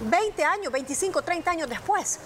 20 0.00 0.42
uh, 0.42 0.46
años, 0.46 0.72
25, 0.72 1.22
30 1.22 1.50
años 1.50 1.68
después. 1.68 2.18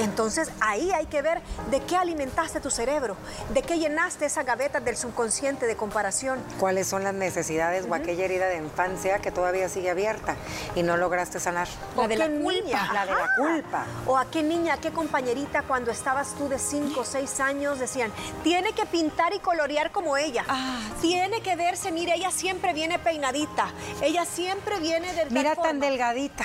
Entonces 0.00 0.50
ahí 0.60 0.90
hay 0.92 1.06
que 1.06 1.22
ver 1.22 1.40
de 1.70 1.80
qué 1.80 1.96
alimentaste 1.96 2.60
tu 2.60 2.70
cerebro, 2.70 3.16
de 3.52 3.62
qué 3.62 3.78
llenaste 3.78 4.26
esa 4.26 4.42
gaveta 4.42 4.80
del 4.80 4.96
subconsciente 4.96 5.66
de 5.66 5.76
comparación. 5.76 6.42
¿Cuáles 6.58 6.86
son 6.86 7.04
las 7.04 7.14
necesidades 7.14 7.86
o 7.88 7.94
aquella 7.94 8.24
herida 8.24 8.46
de 8.46 8.56
infancia 8.56 9.18
que 9.18 9.30
todavía 9.30 9.68
sigue 9.68 9.90
abierta 9.90 10.36
y 10.74 10.82
no 10.82 10.96
lograste 10.96 11.40
sanar? 11.40 11.68
La 11.96 12.08
de 12.08 12.16
la 12.16 12.28
culpa. 12.28 12.92
La 12.92 13.06
de 13.06 13.12
la 13.12 13.28
culpa. 13.36 13.84
O 14.06 14.16
a 14.16 14.30
qué 14.30 14.42
niña, 14.42 14.74
a 14.74 14.80
qué 14.80 14.90
compañerita 14.90 15.62
cuando 15.62 15.90
estabas 15.90 16.34
tú 16.34 16.48
de 16.48 16.58
5 16.58 17.00
o 17.00 17.04
6 17.04 17.40
años 17.40 17.78
decían, 17.78 18.12
tiene 18.42 18.72
que 18.72 18.86
pintar 18.86 19.34
y 19.34 19.38
colorear 19.38 19.92
como 19.92 20.16
ella. 20.16 20.44
Ah, 20.48 20.80
tiene 21.00 21.42
que 21.42 21.56
verse, 21.56 21.92
mire, 21.92 22.14
ella 22.14 22.30
siempre 22.30 22.72
viene 22.72 22.98
peinadita. 22.98 23.68
Ella 24.02 24.24
siempre 24.24 24.80
viene 24.80 25.12
del 25.14 25.30
Mira 25.30 25.54
tan 25.54 25.80
delgadita, 25.80 26.44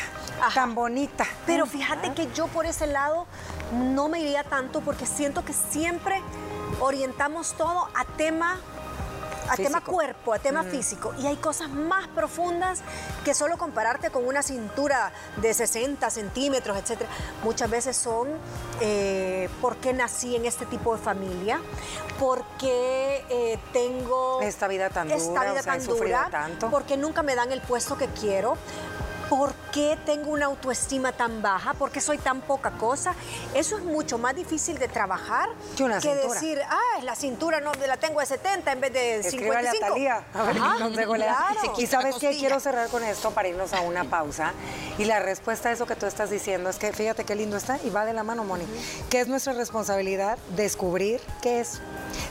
tan 0.53 0.75
bonita. 0.75 1.25
Pero 1.45 1.65
fíjate 1.65 2.13
que 2.13 2.31
yo 2.33 2.47
por 2.47 2.65
ese 2.65 2.87
lado 2.87 3.27
no 3.73 4.09
me 4.09 4.19
iría 4.19 4.43
tanto 4.43 4.81
porque 4.81 5.05
siento 5.05 5.43
que 5.43 5.53
siempre 5.53 6.21
orientamos 6.79 7.53
todo 7.53 7.87
a 7.95 8.05
tema 8.17 8.59
a 9.49 9.55
tema 9.55 9.81
cuerpo, 9.81 10.33
a 10.33 10.39
tema 10.39 10.63
físico. 10.63 11.13
Y 11.19 11.27
hay 11.27 11.35
cosas 11.37 11.69
más 11.69 12.07
profundas 12.07 12.81
que 13.23 13.33
solo 13.33 13.57
compararte 13.57 14.09
con 14.09 14.25
una 14.27 14.41
cintura 14.41 15.11
de 15.37 15.53
60 15.53 16.09
centímetros, 16.09 16.77
etc. 16.77 17.01
Muchas 17.43 17.69
veces 17.69 17.95
son 17.95 18.29
eh, 18.81 19.49
por 19.61 19.77
qué 19.77 19.93
nací 19.93 20.35
en 20.35 20.45
este 20.45 20.65
tipo 20.65 20.95
de 20.95 21.01
familia, 21.01 21.59
por 22.19 22.43
qué 22.59 23.23
eh, 23.29 23.59
tengo 23.73 24.41
esta 24.41 24.67
vida 24.67 24.89
tan 24.89 25.07
dura, 25.07 25.17
esta 25.17 25.51
vida 25.51 25.63
tan 25.63 25.85
dura, 25.85 26.27
tanto. 26.31 26.69
porque 26.69 26.97
nunca 26.97 27.23
me 27.23 27.35
dan 27.35 27.51
el 27.51 27.61
puesto 27.61 27.97
que 27.97 28.07
quiero, 28.07 28.57
¿Por 29.29 29.53
qué 29.75 29.97
tengo 30.05 30.31
una 30.31 30.45
autoestima 30.45 31.11
tan 31.11 31.41
baja? 31.41 31.73
¿Por 31.73 31.91
qué 31.91 31.99
soy 31.99 32.17
tan 32.17 32.39
poca 32.39 32.71
cosa? 32.71 33.13
Eso 33.53 33.77
es 33.77 33.83
mucho 33.83 34.17
más 34.17 34.33
difícil 34.33 34.79
de 34.79 34.87
trabajar 34.87 35.49
que, 35.75 36.15
decir, 36.15 36.61
ah, 36.69 37.03
la 37.03 37.13
cintura 37.13 37.59
no 37.59 37.73
la 37.85 37.97
tengo 37.97 38.21
de 38.21 38.25
70 38.25 38.71
en 38.71 38.79
vez 38.79 38.93
de 38.93 39.23
55. 39.23 39.85
A 39.85 39.89
Talía, 39.89 40.23
a 40.33 40.43
ver 40.43 40.55
claro. 40.55 41.73
Y 41.77 41.87
sabes 41.87 42.15
qué, 42.21 42.37
quiero 42.37 42.61
cerrar 42.61 42.87
con 42.87 43.03
esto 43.03 43.31
para 43.31 43.49
irnos 43.49 43.73
a 43.73 43.81
una 43.81 44.05
pausa. 44.05 44.53
Y 44.97 45.03
la 45.03 45.19
respuesta 45.19 45.67
a 45.67 45.71
eso 45.73 45.85
que 45.85 45.97
tú 45.97 46.05
estás 46.05 46.29
diciendo 46.29 46.69
es 46.69 46.77
que 46.77 46.93
fíjate 46.93 47.25
qué 47.25 47.35
lindo 47.35 47.57
está 47.57 47.77
y 47.83 47.89
va 47.89 48.05
de 48.05 48.13
la 48.13 48.23
mano, 48.23 48.45
Moni. 48.45 48.65
Que 49.09 49.19
es 49.19 49.27
nuestra 49.27 49.51
responsabilidad 49.51 50.37
descubrir 50.55 51.19
qué 51.41 51.59
es 51.59 51.81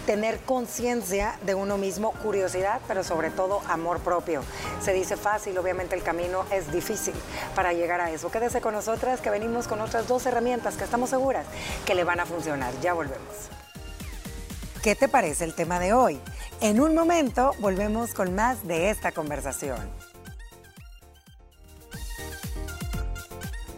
tener 0.06 0.40
conciencia 0.40 1.38
de 1.42 1.54
uno 1.54 1.76
mismo, 1.76 2.12
curiosidad, 2.22 2.80
pero 2.88 3.04
sobre 3.04 3.30
todo 3.30 3.60
amor 3.68 4.00
propio. 4.00 4.42
Se 4.80 4.94
dice 4.94 5.18
fácil, 5.18 5.58
obviamente 5.58 5.94
el 5.94 6.02
camino 6.02 6.46
es 6.50 6.72
difícil 6.72 7.12
para 7.54 7.72
llegar 7.72 8.00
a 8.00 8.10
eso. 8.10 8.30
Quédese 8.30 8.60
con 8.60 8.74
nosotras 8.74 9.20
que 9.20 9.30
venimos 9.30 9.68
con 9.68 9.80
otras 9.80 10.08
dos 10.08 10.26
herramientas 10.26 10.76
que 10.76 10.84
estamos 10.84 11.10
seguras 11.10 11.46
que 11.84 11.94
le 11.94 12.04
van 12.04 12.20
a 12.20 12.26
funcionar. 12.26 12.72
Ya 12.80 12.94
volvemos. 12.94 13.50
¿Qué 14.82 14.94
te 14.94 15.08
parece 15.08 15.44
el 15.44 15.54
tema 15.54 15.78
de 15.78 15.94
hoy? 15.94 16.20
En 16.60 16.80
un 16.80 16.94
momento 16.94 17.52
volvemos 17.58 18.12
con 18.12 18.34
más 18.34 18.66
de 18.66 18.90
esta 18.90 19.12
conversación. 19.12 19.78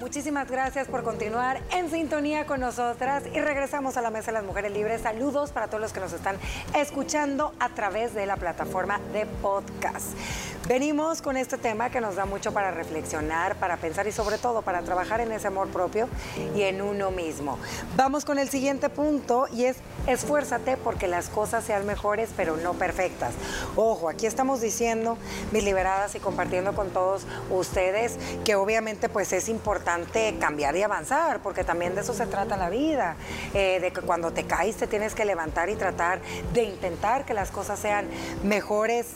Muchísimas 0.06 0.48
gracias 0.48 0.86
por 0.86 1.02
continuar 1.02 1.60
en 1.72 1.90
sintonía 1.90 2.46
con 2.46 2.60
nosotras 2.60 3.24
y 3.34 3.40
regresamos 3.40 3.96
a 3.96 4.02
la 4.02 4.10
Mesa 4.10 4.26
de 4.26 4.34
las 4.34 4.44
Mujeres 4.44 4.70
Libres. 4.72 5.02
Saludos 5.02 5.50
para 5.50 5.66
todos 5.66 5.80
los 5.80 5.92
que 5.92 5.98
nos 5.98 6.12
están 6.12 6.36
escuchando 6.74 7.52
a 7.58 7.70
través 7.70 8.14
de 8.14 8.24
la 8.24 8.36
plataforma 8.36 9.00
de 9.12 9.26
podcast. 9.26 10.06
Venimos 10.68 11.22
con 11.22 11.36
este 11.36 11.58
tema 11.58 11.90
que 11.90 12.00
nos 12.00 12.16
da 12.16 12.24
mucho 12.24 12.50
para 12.50 12.72
reflexionar, 12.72 13.54
para 13.54 13.76
pensar 13.76 14.08
y 14.08 14.12
sobre 14.12 14.36
todo 14.36 14.62
para 14.62 14.82
trabajar 14.82 15.20
en 15.20 15.30
ese 15.30 15.46
amor 15.46 15.68
propio 15.68 16.08
y 16.56 16.62
en 16.62 16.82
uno 16.82 17.12
mismo. 17.12 17.56
Vamos 17.94 18.24
con 18.24 18.40
el 18.40 18.48
siguiente 18.48 18.88
punto 18.88 19.46
y 19.52 19.66
es 19.66 19.76
esfuérzate 20.08 20.76
porque 20.76 21.06
las 21.06 21.28
cosas 21.28 21.62
sean 21.62 21.86
mejores 21.86 22.30
pero 22.36 22.56
no 22.56 22.74
perfectas. 22.74 23.34
Ojo, 23.76 24.08
aquí 24.08 24.26
estamos 24.26 24.60
diciendo, 24.60 25.18
mis 25.52 25.62
liberadas 25.62 26.16
y 26.16 26.18
compartiendo 26.18 26.74
con 26.74 26.90
todos 26.90 27.28
ustedes 27.48 28.18
que 28.44 28.56
obviamente 28.56 29.08
pues 29.08 29.32
es 29.32 29.48
importante 29.48 30.36
cambiar 30.40 30.74
y 30.76 30.82
avanzar 30.82 31.38
porque 31.44 31.62
también 31.62 31.94
de 31.94 32.00
eso 32.00 32.12
se 32.12 32.26
trata 32.26 32.56
la 32.56 32.70
vida, 32.70 33.14
eh, 33.54 33.78
de 33.78 33.92
que 33.92 34.00
cuando 34.00 34.32
te 34.32 34.42
caes 34.42 34.74
te 34.74 34.88
tienes 34.88 35.14
que 35.14 35.24
levantar 35.24 35.70
y 35.70 35.76
tratar 35.76 36.20
de 36.52 36.64
intentar 36.64 37.24
que 37.24 37.34
las 37.34 37.52
cosas 37.52 37.78
sean 37.78 38.08
mejores 38.42 39.06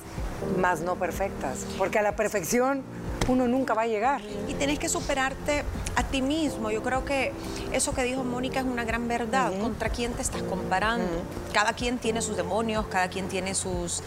más 0.58 0.80
no 0.80 0.96
perfectas, 0.96 1.66
porque 1.78 1.98
a 1.98 2.02
la 2.02 2.16
perfección 2.16 2.82
uno 3.28 3.46
nunca 3.46 3.74
va 3.74 3.82
a 3.82 3.86
llegar. 3.86 4.20
Y 4.48 4.54
tienes 4.54 4.78
que 4.78 4.88
superarte 4.88 5.64
a 5.96 6.02
ti 6.02 6.22
mismo. 6.22 6.70
Yo 6.70 6.82
creo 6.82 7.04
que 7.04 7.32
eso 7.72 7.92
que 7.92 8.02
dijo 8.02 8.24
Mónica 8.24 8.60
es 8.60 8.66
una 8.66 8.84
gran 8.84 9.08
verdad. 9.08 9.52
¿Contra 9.60 9.88
quién 9.90 10.12
te 10.12 10.22
estás 10.22 10.42
comparando? 10.42 11.22
Cada 11.52 11.72
quien 11.72 11.98
tiene 11.98 12.22
sus 12.22 12.36
demonios, 12.36 12.86
cada 12.86 13.08
quien 13.08 13.28
tiene 13.28 13.54
sus 13.54 14.02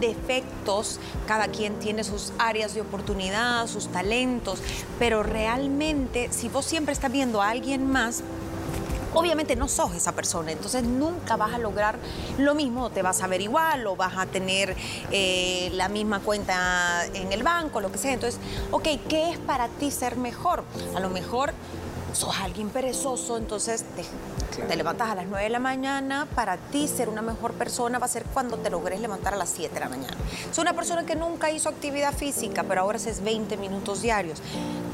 defectos, 0.00 1.00
cada 1.26 1.48
quien 1.48 1.78
tiene 1.78 2.04
sus 2.04 2.32
áreas 2.38 2.74
de 2.74 2.80
oportunidad, 2.80 3.66
sus 3.66 3.88
talentos, 3.88 4.60
pero 4.98 5.22
realmente 5.22 6.28
si 6.30 6.48
vos 6.48 6.64
siempre 6.64 6.92
estás 6.92 7.10
viendo 7.10 7.42
a 7.42 7.50
alguien 7.50 7.90
más, 7.90 8.22
obviamente 9.18 9.56
no 9.56 9.66
sos 9.66 9.94
esa 9.94 10.12
persona, 10.12 10.52
entonces 10.52 10.84
nunca 10.84 11.36
vas 11.36 11.52
a 11.52 11.58
lograr 11.58 11.98
lo 12.38 12.54
mismo, 12.54 12.90
te 12.90 13.02
vas 13.02 13.20
a 13.22 13.26
ver 13.26 13.40
igual 13.40 13.86
o 13.86 13.96
vas 13.96 14.16
a 14.16 14.26
tener 14.26 14.76
eh, 15.10 15.70
la 15.72 15.88
misma 15.88 16.20
cuenta 16.20 17.04
en 17.12 17.32
el 17.32 17.42
banco, 17.42 17.80
lo 17.80 17.90
que 17.90 17.98
sea. 17.98 18.12
Entonces, 18.12 18.40
ok, 18.70 18.86
¿qué 19.08 19.30
es 19.30 19.38
para 19.38 19.66
ti 19.68 19.90
ser 19.90 20.16
mejor? 20.16 20.62
A 20.94 21.00
lo 21.00 21.10
mejor 21.10 21.52
sos 22.12 22.38
alguien 22.40 22.70
perezoso, 22.70 23.36
entonces 23.36 23.84
te, 24.66 24.76
levantas 24.76 25.10
a 25.10 25.14
las 25.14 25.26
9 25.26 25.44
de 25.44 25.50
la 25.50 25.58
mañana, 25.58 26.26
para 26.34 26.56
ti 26.56 26.88
ser 26.88 27.08
una 27.08 27.22
mejor 27.22 27.52
persona 27.52 27.98
va 27.98 28.06
a 28.06 28.08
ser 28.08 28.24
cuando 28.24 28.56
te 28.56 28.70
logres 28.70 29.00
levantar 29.00 29.34
a 29.34 29.36
las 29.36 29.50
7 29.50 29.74
de 29.74 29.80
la 29.80 29.88
mañana. 29.88 30.16
Soy 30.52 30.62
una 30.62 30.74
persona 30.74 31.04
que 31.04 31.16
nunca 31.16 31.50
hizo 31.50 31.68
actividad 31.68 32.14
física, 32.14 32.64
pero 32.64 32.82
ahora 32.82 32.96
haces 32.96 33.22
20 33.22 33.56
minutos 33.56 34.00
diarios. 34.00 34.40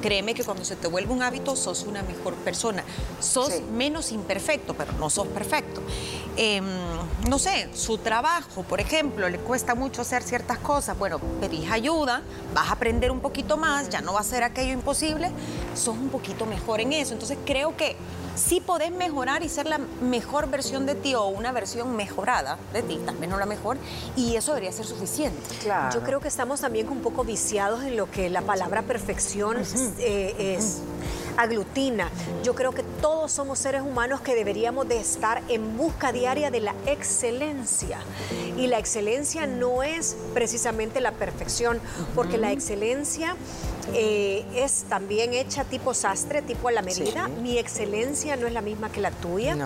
Créeme 0.05 0.35
que 0.35 0.45
cuando 0.45 0.67
se 0.67 0.77
te 0.77 0.87
vuelve 0.87 1.15
un 1.15 1.23
hábito, 1.23 1.57
sos 1.57 1.85
una 1.85 2.03
mejor 2.03 2.35
persona. 2.35 2.85
Sos 3.21 3.63
menos 3.73 4.13
imperfecto, 4.13 4.75
pero 4.75 4.93
no 4.99 5.09
sos 5.09 5.27
perfecto. 5.29 5.81
Em, 6.37 6.63
no 7.27 7.39
sé, 7.39 7.71
su 7.73 7.97
trabajo, 7.97 8.65
por 8.65 8.81
ejemplo, 8.81 9.27
le 9.31 9.39
cuesta 9.39 9.75
mucho 9.75 10.03
hacer 10.03 10.23
ciertas 10.23 10.59
cosas. 10.59 10.99
Bueno, 10.99 11.19
pedís 11.41 11.71
ayuda, 11.71 12.21
vas 12.53 12.69
a 12.69 12.73
aprender 12.73 13.11
un 13.11 13.21
poquito 13.21 13.57
más, 13.57 13.89
ya 13.89 14.03
no 14.03 14.13
va 14.13 14.21
a 14.21 14.25
ser 14.25 14.43
aquello 14.43 14.75
imposible, 14.75 15.31
sos 15.75 15.97
un 15.97 16.11
poquito 16.11 16.45
mejor 16.45 16.83
en 16.83 16.93
eso. 16.93 17.15
Entonces 17.15 17.39
creo 17.47 17.75
que 17.75 17.97
sí 18.35 18.61
podés 18.61 18.91
mejorar 18.91 19.43
y 19.43 19.49
ser 19.49 19.67
la 19.67 19.79
mejor 20.03 20.49
versión 20.49 20.87
de 20.87 20.95
ti 20.95 21.15
o 21.15 21.27
una 21.27 21.53
versión 21.53 21.97
mejorada 21.97 22.59
de 22.73 22.83
ti, 22.83 23.01
también 23.05 23.31
no 23.31 23.39
la 23.39 23.47
mejor, 23.47 23.77
y 24.17 24.37
eso 24.37 24.53
debería 24.53 24.73
ser 24.73 24.87
suficiente. 24.87 25.39
Yo 25.93 26.03
creo 26.03 26.21
que 26.21 26.29
estamos 26.29 26.61
también 26.61 26.89
un 26.89 27.01
poco 27.01 27.25
viciados 27.25 27.83
en 27.85 27.97
lo 27.97 28.11
que 28.11 28.31
la 28.31 28.43
palabra 28.43 28.83
perfección 28.83 29.57
eh, 29.99 30.57
es 30.59 30.79
aglutina. 31.37 32.11
Yo 32.43 32.55
creo 32.55 32.73
que 32.73 32.83
todos 33.01 33.33
somos 33.33 33.59
seres 33.59 33.83
humanos 33.83 34.21
que 34.21 34.35
deberíamos 34.35 34.89
de 34.89 34.99
estar 34.99 35.43
en 35.49 35.77
busca 35.77 36.13
diaria 36.13 36.51
de 36.51 36.61
la 36.61 36.75
excelencia. 36.87 37.99
Y 38.57 38.67
la 38.67 38.79
excelencia 38.79 39.47
no 39.47 39.83
es 39.83 40.17
precisamente 40.33 41.01
la 41.01 41.13
perfección, 41.13 41.81
porque 42.15 42.39
la 42.39 42.53
excelencia 42.53 43.37
eh, 43.93 44.45
es 44.55 44.85
también 44.89 45.35
hecha 45.35 45.65
tipo 45.65 45.95
sastre, 45.95 46.43
tipo 46.43 46.69
a 46.69 46.73
la 46.73 46.83
medida. 46.83 47.29
Mi 47.29 47.59
excelencia 47.59 48.37
no 48.37 48.47
es 48.47 48.53
la 48.53 48.63
misma 48.63 48.91
que 48.91 49.01
la 49.01 49.11
tuya. 49.11 49.57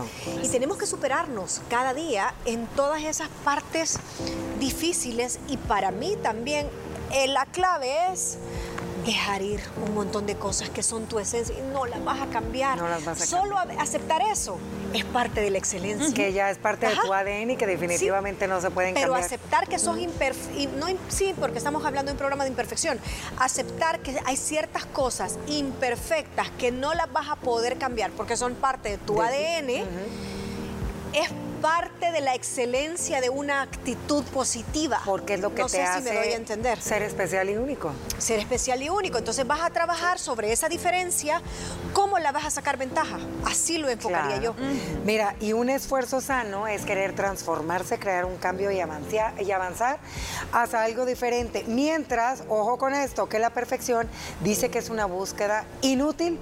Y 0.43 0.49
tenemos 0.49 0.79
que 0.79 0.87
superarnos 0.87 1.61
cada 1.69 1.95
día 1.95 2.35
en 2.45 2.67
todas 2.69 3.03
esas 3.03 3.29
partes 3.45 3.99
difíciles. 4.59 5.39
Y 5.49 5.57
para 5.57 5.91
mí 5.91 6.17
también 6.23 6.67
eh, 7.13 7.29
la 7.29 7.47
clave 7.47 8.13
es 8.13 8.39
dejar 9.05 9.43
ir 9.43 9.61
un 9.85 9.95
montón 9.95 10.27
de 10.27 10.37
cosas 10.37 10.71
que 10.71 10.83
son 10.83 11.07
tu 11.07 11.19
esencia 11.19 11.55
y 11.59 11.63
no 11.73 11.87
las 11.87 12.05
vas 12.05 12.21
a 12.21 12.27
cambiar. 12.27 12.79
No 12.79 12.89
las 12.89 13.05
vas 13.05 13.23
a 13.23 13.27
Solo 13.27 13.59
aceptar 13.79 14.23
eso 14.23 14.59
es 14.93 15.05
parte 15.05 15.41
de 15.41 15.51
la 15.51 15.59
excelencia. 15.59 16.15
Que 16.15 16.33
ya 16.33 16.51
es 16.51 16.59
parte 16.59 16.87
de 16.87 16.97
tu 16.97 17.13
ADN 17.13 17.51
y 17.51 17.57
que 17.57 17.67
definitivamente 17.67 18.49
no 18.49 18.61
se 18.61 18.71
pueden 18.71 18.95
cambiar. 18.95 19.11
Pero 19.11 19.25
aceptar 19.25 19.69
que 19.69 19.79
sos 19.79 19.99
imperfecto, 19.99 20.77
no, 20.77 20.87
sí, 21.09 21.35
porque 21.39 21.59
estamos 21.59 21.85
hablando 21.85 22.11
de 22.11 22.13
un 22.15 22.19
programa 22.19 22.45
de 22.45 22.51
imperfección. 22.51 22.99
Aceptar 23.39 24.01
que 24.01 24.19
hay 24.25 24.37
ciertas 24.37 24.87
cosas 24.87 25.39
imperfectas 25.47 26.51
que 26.59 26.71
no 26.71 26.95
las 26.95 27.13
vas 27.13 27.29
a 27.29 27.37
poder 27.37 27.79
cambiar 27.79 28.11
porque 28.13 28.37
son 28.37 28.55
parte 28.55 28.91
de 28.91 28.99
tu 28.99 29.21
ADN. 29.21 29.71
Es 31.13 31.31
parte 31.61 32.13
de 32.13 32.21
la 32.21 32.35
excelencia 32.35 33.21
de 33.21 33.31
una 33.31 33.63
actitud 33.63 34.25
positiva. 34.25 35.01
Porque 35.05 35.35
es 35.35 35.41
lo 35.41 35.55
que 35.55 35.65
te 35.65 35.83
hace 35.83 36.35
entender. 36.35 36.81
ser 36.81 37.03
especial 37.03 37.49
y 37.51 37.57
único. 37.57 37.93
Ser 38.19 38.39
especial 38.39 38.83
y 38.83 38.89
único. 38.89 39.19
Entonces 39.19 39.47
vas 39.47 39.61
a 39.61 39.71
trabajar 39.71 40.19
sobre 40.19 40.53
esa 40.53 40.69
diferencia, 40.69 41.43
¿cómo 41.93 42.19
la 42.19 42.33
vas 42.33 42.47
a 42.47 42.51
sacar 42.51 42.77
ventaja? 42.77 43.19
Así 43.45 43.79
lo 43.79 43.89
enfocaría 43.89 44.41
yo. 44.41 44.55
Mira, 45.05 45.35
y 45.41 45.53
un 45.53 45.71
esfuerzo 45.71 46.21
sano 46.21 46.67
es 46.67 46.85
querer 46.85 47.15
transformarse, 47.15 47.99
crear 47.99 48.25
un 48.25 48.37
cambio 48.37 48.71
y 48.71 48.81
avanzar, 48.81 49.35
y 49.43 49.51
avanzar 49.51 49.99
hacia 50.53 50.83
algo 50.83 51.07
diferente. 51.07 51.65
Mientras, 51.67 52.43
ojo 52.49 52.79
con 52.79 52.95
esto, 52.95 53.29
que 53.29 53.39
la 53.39 53.51
perfección 53.51 54.09
dice 54.41 54.71
que 54.71 54.79
es 54.79 54.91
una 54.91 55.07
búsqueda 55.07 55.65
inútil 55.83 56.39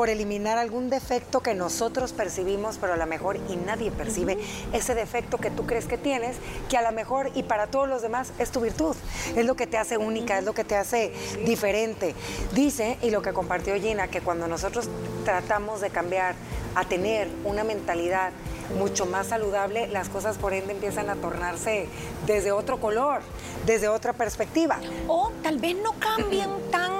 por 0.00 0.08
eliminar 0.08 0.56
algún 0.56 0.88
defecto 0.88 1.40
que 1.40 1.52
nosotros 1.52 2.14
percibimos, 2.14 2.78
pero 2.78 2.94
a 2.94 2.96
lo 2.96 3.04
mejor 3.04 3.36
y 3.50 3.56
nadie 3.56 3.90
percibe 3.90 4.38
ese 4.72 4.94
defecto 4.94 5.36
que 5.36 5.50
tú 5.50 5.66
crees 5.66 5.84
que 5.84 5.98
tienes, 5.98 6.38
que 6.70 6.78
a 6.78 6.82
lo 6.82 6.90
mejor 6.90 7.30
y 7.34 7.42
para 7.42 7.66
todos 7.66 7.86
los 7.86 8.00
demás 8.00 8.32
es 8.38 8.50
tu 8.50 8.60
virtud, 8.60 8.96
es 9.36 9.44
lo 9.44 9.56
que 9.56 9.66
te 9.66 9.76
hace 9.76 9.98
única, 9.98 10.38
es 10.38 10.44
lo 10.46 10.54
que 10.54 10.64
te 10.64 10.74
hace 10.74 11.12
diferente. 11.44 12.14
Dice, 12.54 12.96
y 13.02 13.10
lo 13.10 13.20
que 13.20 13.34
compartió 13.34 13.74
Gina, 13.74 14.08
que 14.08 14.22
cuando 14.22 14.48
nosotros 14.48 14.88
tratamos 15.26 15.82
de 15.82 15.90
cambiar 15.90 16.34
a 16.76 16.86
tener 16.86 17.28
una 17.44 17.62
mentalidad 17.62 18.32
mucho 18.78 19.04
más 19.04 19.26
saludable, 19.26 19.86
las 19.88 20.08
cosas 20.08 20.38
por 20.38 20.54
ende 20.54 20.72
empiezan 20.72 21.10
a 21.10 21.16
tornarse 21.16 21.88
desde 22.26 22.52
otro 22.52 22.80
color, 22.80 23.20
desde 23.66 23.88
otra 23.88 24.14
perspectiva. 24.14 24.78
O 25.08 25.30
tal 25.42 25.58
vez 25.58 25.76
no 25.76 25.92
cambien 25.98 26.48
tan 26.70 26.90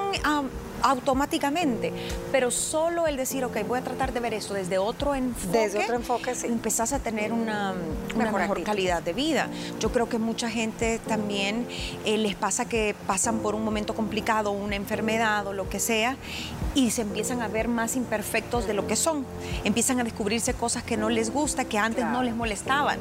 automáticamente, 0.82 1.92
pero 2.32 2.50
solo 2.50 3.06
el 3.06 3.16
decir, 3.16 3.44
ok, 3.44 3.66
voy 3.66 3.78
a 3.78 3.82
tratar 3.82 4.12
de 4.12 4.20
ver 4.20 4.34
esto 4.34 4.54
desde 4.54 4.78
otro 4.78 5.14
enfoque. 5.14 5.58
Desde 5.58 5.84
otro 5.84 5.96
enfoque, 5.96 6.34
sí. 6.34 6.46
Empezás 6.46 6.92
a 6.92 6.98
tener 6.98 7.32
una, 7.32 7.74
mejor, 8.16 8.62
calidad 8.62 9.02
de 9.02 9.12
vida. 9.12 9.48
Yo 9.78 9.92
creo 9.92 10.08
que 10.08 10.18
mucha 10.18 10.50
gente 10.50 11.00
también 11.06 11.66
eh, 12.04 12.18
les 12.18 12.34
pasa 12.34 12.64
que 12.66 12.94
pasan 13.06 13.38
por 13.38 13.54
un 13.54 13.64
momento 13.64 13.94
complicado, 13.94 14.50
una 14.50 14.76
enfermedad 14.76 15.46
o 15.46 15.52
lo 15.52 15.68
que 15.68 15.80
sea, 15.80 16.16
y 16.74 16.90
se 16.90 17.02
empiezan 17.02 17.42
a 17.42 17.48
ver 17.48 17.68
más 17.68 17.96
imperfectos 17.96 18.66
de 18.66 18.74
lo 18.74 18.86
que 18.86 18.96
son. 18.96 19.24
Empiezan 19.64 20.00
a 20.00 20.04
descubrirse 20.04 20.54
cosas 20.54 20.82
que 20.82 20.96
no 20.96 21.08
les 21.08 21.32
gusta, 21.32 21.64
que 21.64 21.78
antes 21.78 22.04
no 22.04 22.22
les 22.22 22.34
molestaban. 22.34 22.98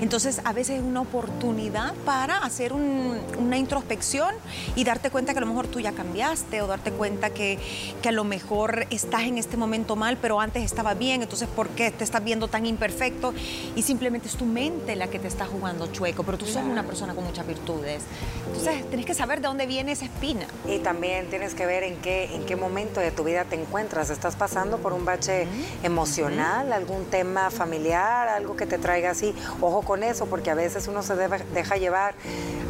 Entonces, 0.00 0.40
a 0.44 0.52
veces 0.52 0.78
es 0.78 0.82
una 0.82 1.00
oportunidad 1.00 1.94
para 2.04 2.38
hacer 2.38 2.72
una 2.72 3.56
introspección 3.56 4.34
y 4.74 4.84
darte 4.84 5.10
cuenta 5.10 5.32
que 5.32 5.38
a 5.38 5.40
lo 5.40 5.46
mejor 5.46 5.66
tú 5.66 5.80
ya 5.80 5.92
cambiaste 5.92 6.62
o 6.62 6.66
darte 6.66 6.90
cuenta 6.90 7.13
que, 7.30 7.58
que, 8.02 8.08
a 8.08 8.12
lo 8.12 8.24
mejor 8.24 8.86
estás 8.90 9.22
en 9.22 9.38
este 9.38 9.56
momento 9.56 9.96
mal, 9.96 10.18
pero 10.20 10.40
antes 10.40 10.62
estaba 10.62 10.94
bien, 10.94 11.22
entonces 11.22 11.48
¿por 11.48 11.68
qué 11.70 11.90
te 11.90 12.04
estás 12.04 12.22
viendo 12.22 12.48
tan 12.48 12.66
imperfecto? 12.66 13.34
Y 13.76 13.82
simplemente 13.82 14.28
es 14.28 14.36
tu 14.36 14.44
mente 14.44 14.96
la 14.96 15.08
que 15.08 15.18
te 15.18 15.28
está 15.28 15.46
jugando 15.46 15.86
chueco, 15.88 16.22
pero 16.22 16.38
tú 16.38 16.46
sos 16.46 16.62
una 16.64 16.82
persona 16.82 17.14
con 17.14 17.24
muchas 17.24 17.46
virtudes. 17.46 18.02
Entonces, 18.46 18.88
tienes 18.88 19.06
que 19.06 19.14
saber 19.14 19.40
de 19.40 19.48
dónde 19.48 19.66
viene 19.66 19.92
esa 19.92 20.04
espina. 20.04 20.46
Y 20.66 20.78
también 20.78 21.28
tienes 21.28 21.54
que 21.54 21.66
ver 21.66 21.82
en 21.82 21.96
qué, 21.96 22.34
en 22.34 22.44
qué 22.46 22.56
momento 22.56 23.00
de 23.00 23.10
tu 23.10 23.24
vida 23.24 23.44
te 23.44 23.60
encuentras. 23.60 24.10
¿Estás 24.10 24.36
pasando 24.36 24.78
por 24.78 24.92
un 24.92 25.04
bache 25.04 25.46
emocional, 25.82 26.72
algún 26.72 27.06
tema 27.06 27.50
familiar, 27.50 28.28
algo 28.28 28.56
que 28.56 28.66
te 28.66 28.78
traiga 28.78 29.10
así? 29.10 29.34
Ojo 29.60 29.82
con 29.82 30.02
eso, 30.02 30.26
porque 30.26 30.50
a 30.50 30.54
veces 30.54 30.88
uno 30.88 31.02
se 31.02 31.14
deja 31.16 31.76
llevar 31.76 32.14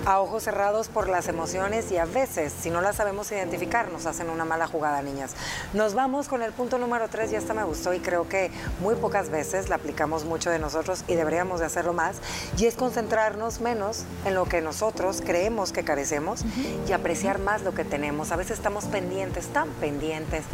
a 0.07 0.21
ojos 0.21 0.43
cerrados 0.43 0.89
por 0.89 1.09
las 1.09 1.29
emociones 1.29 1.91
y 1.91 1.99
a 1.99 2.05
veces, 2.05 2.53
si 2.53 2.71
no 2.71 2.81
las 2.81 2.97
sabemos 2.97 3.31
identificar, 3.33 3.91
nos 3.91 4.07
hacen 4.07 4.29
una 4.35 4.45
mala 4.45 4.67
jugada, 4.67 5.01
niñas. 5.01 5.33
Nos 5.73 5.95
vamos 5.95 6.29
con 6.29 6.43
el 6.43 6.53
punto 6.53 6.79
número 6.79 7.09
tres, 7.09 7.33
y 7.33 7.37
esta 7.37 7.55
me 7.55 7.65
gustó 7.65 7.95
y 7.95 8.01
creo 8.01 8.29
que 8.29 8.51
muy 8.81 8.95
pocas 8.97 9.31
veces 9.31 9.69
la 9.69 9.77
aplicamos 9.77 10.25
mucho 10.25 10.51
de 10.51 10.59
nosotros 10.59 11.05
y 11.09 11.15
deberíamos 11.15 11.61
de 11.61 11.67
hacerlo 11.67 11.93
más, 11.93 12.17
y 12.59 12.67
es 12.67 12.75
concentrarnos 12.75 13.61
menos 13.61 14.05
en 14.25 14.35
lo 14.35 14.45
que 14.45 14.61
nosotros 14.61 15.23
creemos 15.25 15.73
que 15.73 15.85
carecemos 15.85 16.45
y 16.89 16.93
apreciar 16.93 17.39
más 17.39 17.63
lo 17.63 17.75
que 17.75 17.85
tenemos. 17.85 18.33
A 18.33 18.37
veces 18.37 18.59
estamos 18.59 18.85
pendientes, 18.87 19.47
tan 19.49 19.69
pendientes 19.71 20.45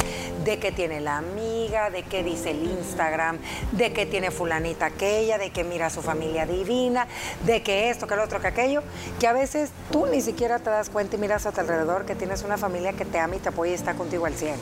de 0.45 0.59
qué 0.59 0.71
tiene 0.71 1.01
la 1.01 1.17
amiga, 1.17 1.89
de 1.89 2.03
qué 2.03 2.23
dice 2.23 2.51
el 2.51 2.63
Instagram, 2.63 3.39
de 3.71 3.93
qué 3.93 4.05
tiene 4.05 4.31
fulanita 4.31 4.85
aquella, 4.87 5.37
de 5.37 5.51
que 5.51 5.63
mira 5.63 5.87
a 5.87 5.89
su 5.89 6.01
familia 6.01 6.45
divina, 6.45 7.07
de 7.45 7.63
que 7.63 7.89
esto, 7.89 8.07
que 8.07 8.15
lo 8.15 8.23
otro, 8.23 8.39
que 8.39 8.47
aquello, 8.47 8.83
que 9.19 9.27
a 9.27 9.33
veces 9.33 9.71
tú 9.91 10.05
ni 10.05 10.21
siquiera 10.21 10.59
te 10.59 10.69
das 10.69 10.89
cuenta 10.89 11.15
y 11.15 11.19
miras 11.19 11.45
a 11.45 11.51
tu 11.51 11.61
alrededor 11.61 12.05
que 12.05 12.15
tienes 12.15 12.43
una 12.43 12.57
familia 12.57 12.93
que 12.93 13.05
te 13.05 13.19
ama 13.19 13.35
y 13.35 13.39
te 13.39 13.49
apoya 13.49 13.70
está 13.73 13.93
contigo 13.93 14.25
al 14.25 14.33
100, 14.33 14.55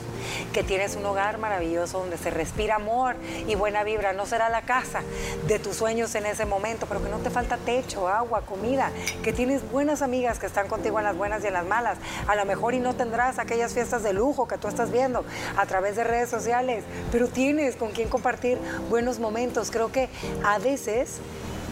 que 0.52 0.62
tienes 0.62 0.96
un 0.96 1.04
hogar 1.06 1.38
maravilloso 1.38 1.98
donde 1.98 2.18
se 2.18 2.30
respira 2.30 2.76
amor 2.76 3.16
y 3.46 3.54
buena 3.54 3.84
vibra, 3.84 4.12
no 4.12 4.26
será 4.26 4.48
la 4.48 4.62
casa 4.62 5.02
de 5.46 5.58
tus 5.58 5.76
sueños 5.76 6.14
en 6.14 6.26
ese 6.26 6.44
momento, 6.44 6.86
pero 6.86 7.02
que 7.02 7.08
no 7.08 7.18
te 7.18 7.30
falta 7.30 7.56
techo, 7.56 8.08
agua, 8.08 8.42
comida, 8.42 8.90
que 9.22 9.32
tienes 9.32 9.68
buenas 9.70 10.02
amigas 10.02 10.38
que 10.38 10.46
están 10.46 10.68
contigo 10.68 10.98
en 10.98 11.04
las 11.04 11.16
buenas 11.16 11.42
y 11.44 11.48
en 11.48 11.54
las 11.54 11.66
malas, 11.66 11.98
a 12.26 12.34
lo 12.34 12.44
mejor 12.44 12.74
y 12.74 12.78
no 12.80 12.94
tendrás 12.94 13.38
aquellas 13.38 13.72
fiestas 13.72 14.02
de 14.02 14.12
lujo 14.12 14.46
que 14.48 14.58
tú 14.58 14.68
estás 14.68 14.90
viendo 14.90 15.24
a 15.56 15.66
través 15.66 15.96
de 15.96 16.04
redes 16.04 16.28
sociales, 16.28 16.84
pero 17.10 17.28
tienes 17.28 17.76
con 17.76 17.90
quien 17.90 18.08
compartir 18.08 18.58
buenos 18.88 19.18
momentos. 19.18 19.70
Creo 19.70 19.92
que 19.92 20.08
a 20.44 20.58
veces 20.58 21.18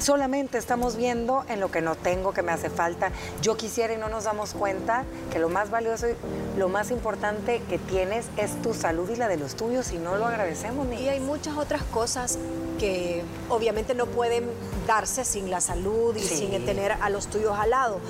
solamente 0.00 0.58
estamos 0.58 0.96
viendo 0.96 1.44
en 1.48 1.60
lo 1.60 1.70
que 1.70 1.80
no 1.80 1.94
tengo, 1.94 2.32
que 2.32 2.42
me 2.42 2.52
hace 2.52 2.70
falta. 2.70 3.10
Yo 3.42 3.56
quisiera 3.56 3.94
y 3.94 3.96
no 3.96 4.08
nos 4.08 4.24
damos 4.24 4.54
cuenta 4.54 5.04
que 5.30 5.38
lo 5.38 5.48
más 5.48 5.70
valioso 5.70 6.08
y 6.08 6.14
lo 6.58 6.68
más 6.68 6.90
importante 6.90 7.62
que 7.68 7.78
tienes 7.78 8.26
es 8.36 8.60
tu 8.62 8.74
salud 8.74 9.08
y 9.10 9.16
la 9.16 9.28
de 9.28 9.36
los 9.36 9.54
tuyos 9.54 9.92
y 9.92 9.98
no 9.98 10.16
lo 10.16 10.26
agradecemos. 10.26 10.86
Ni. 10.86 11.02
Y 11.02 11.08
hay 11.08 11.20
muchas 11.20 11.56
otras 11.56 11.82
cosas 11.82 12.38
que 12.78 13.22
obviamente 13.48 13.94
no 13.94 14.06
pueden 14.06 14.50
darse 14.86 15.24
sin 15.24 15.50
la 15.50 15.60
salud 15.60 16.16
y 16.16 16.20
sin 16.20 16.50
tener 16.64 16.92
a 16.92 17.10
los 17.10 17.26
tuyos 17.26 17.54
al 17.58 17.70
lado. 17.70 18.00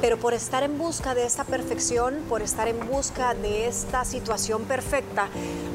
Pero 0.00 0.18
por 0.18 0.32
estar 0.34 0.62
en 0.62 0.78
busca 0.78 1.14
de 1.14 1.26
esta 1.26 1.44
perfección, 1.44 2.16
por 2.28 2.40
estar 2.42 2.68
en 2.68 2.88
busca 2.88 3.34
de 3.34 3.66
esta 3.66 4.04
situación 4.04 4.64
perfecta, 4.64 5.28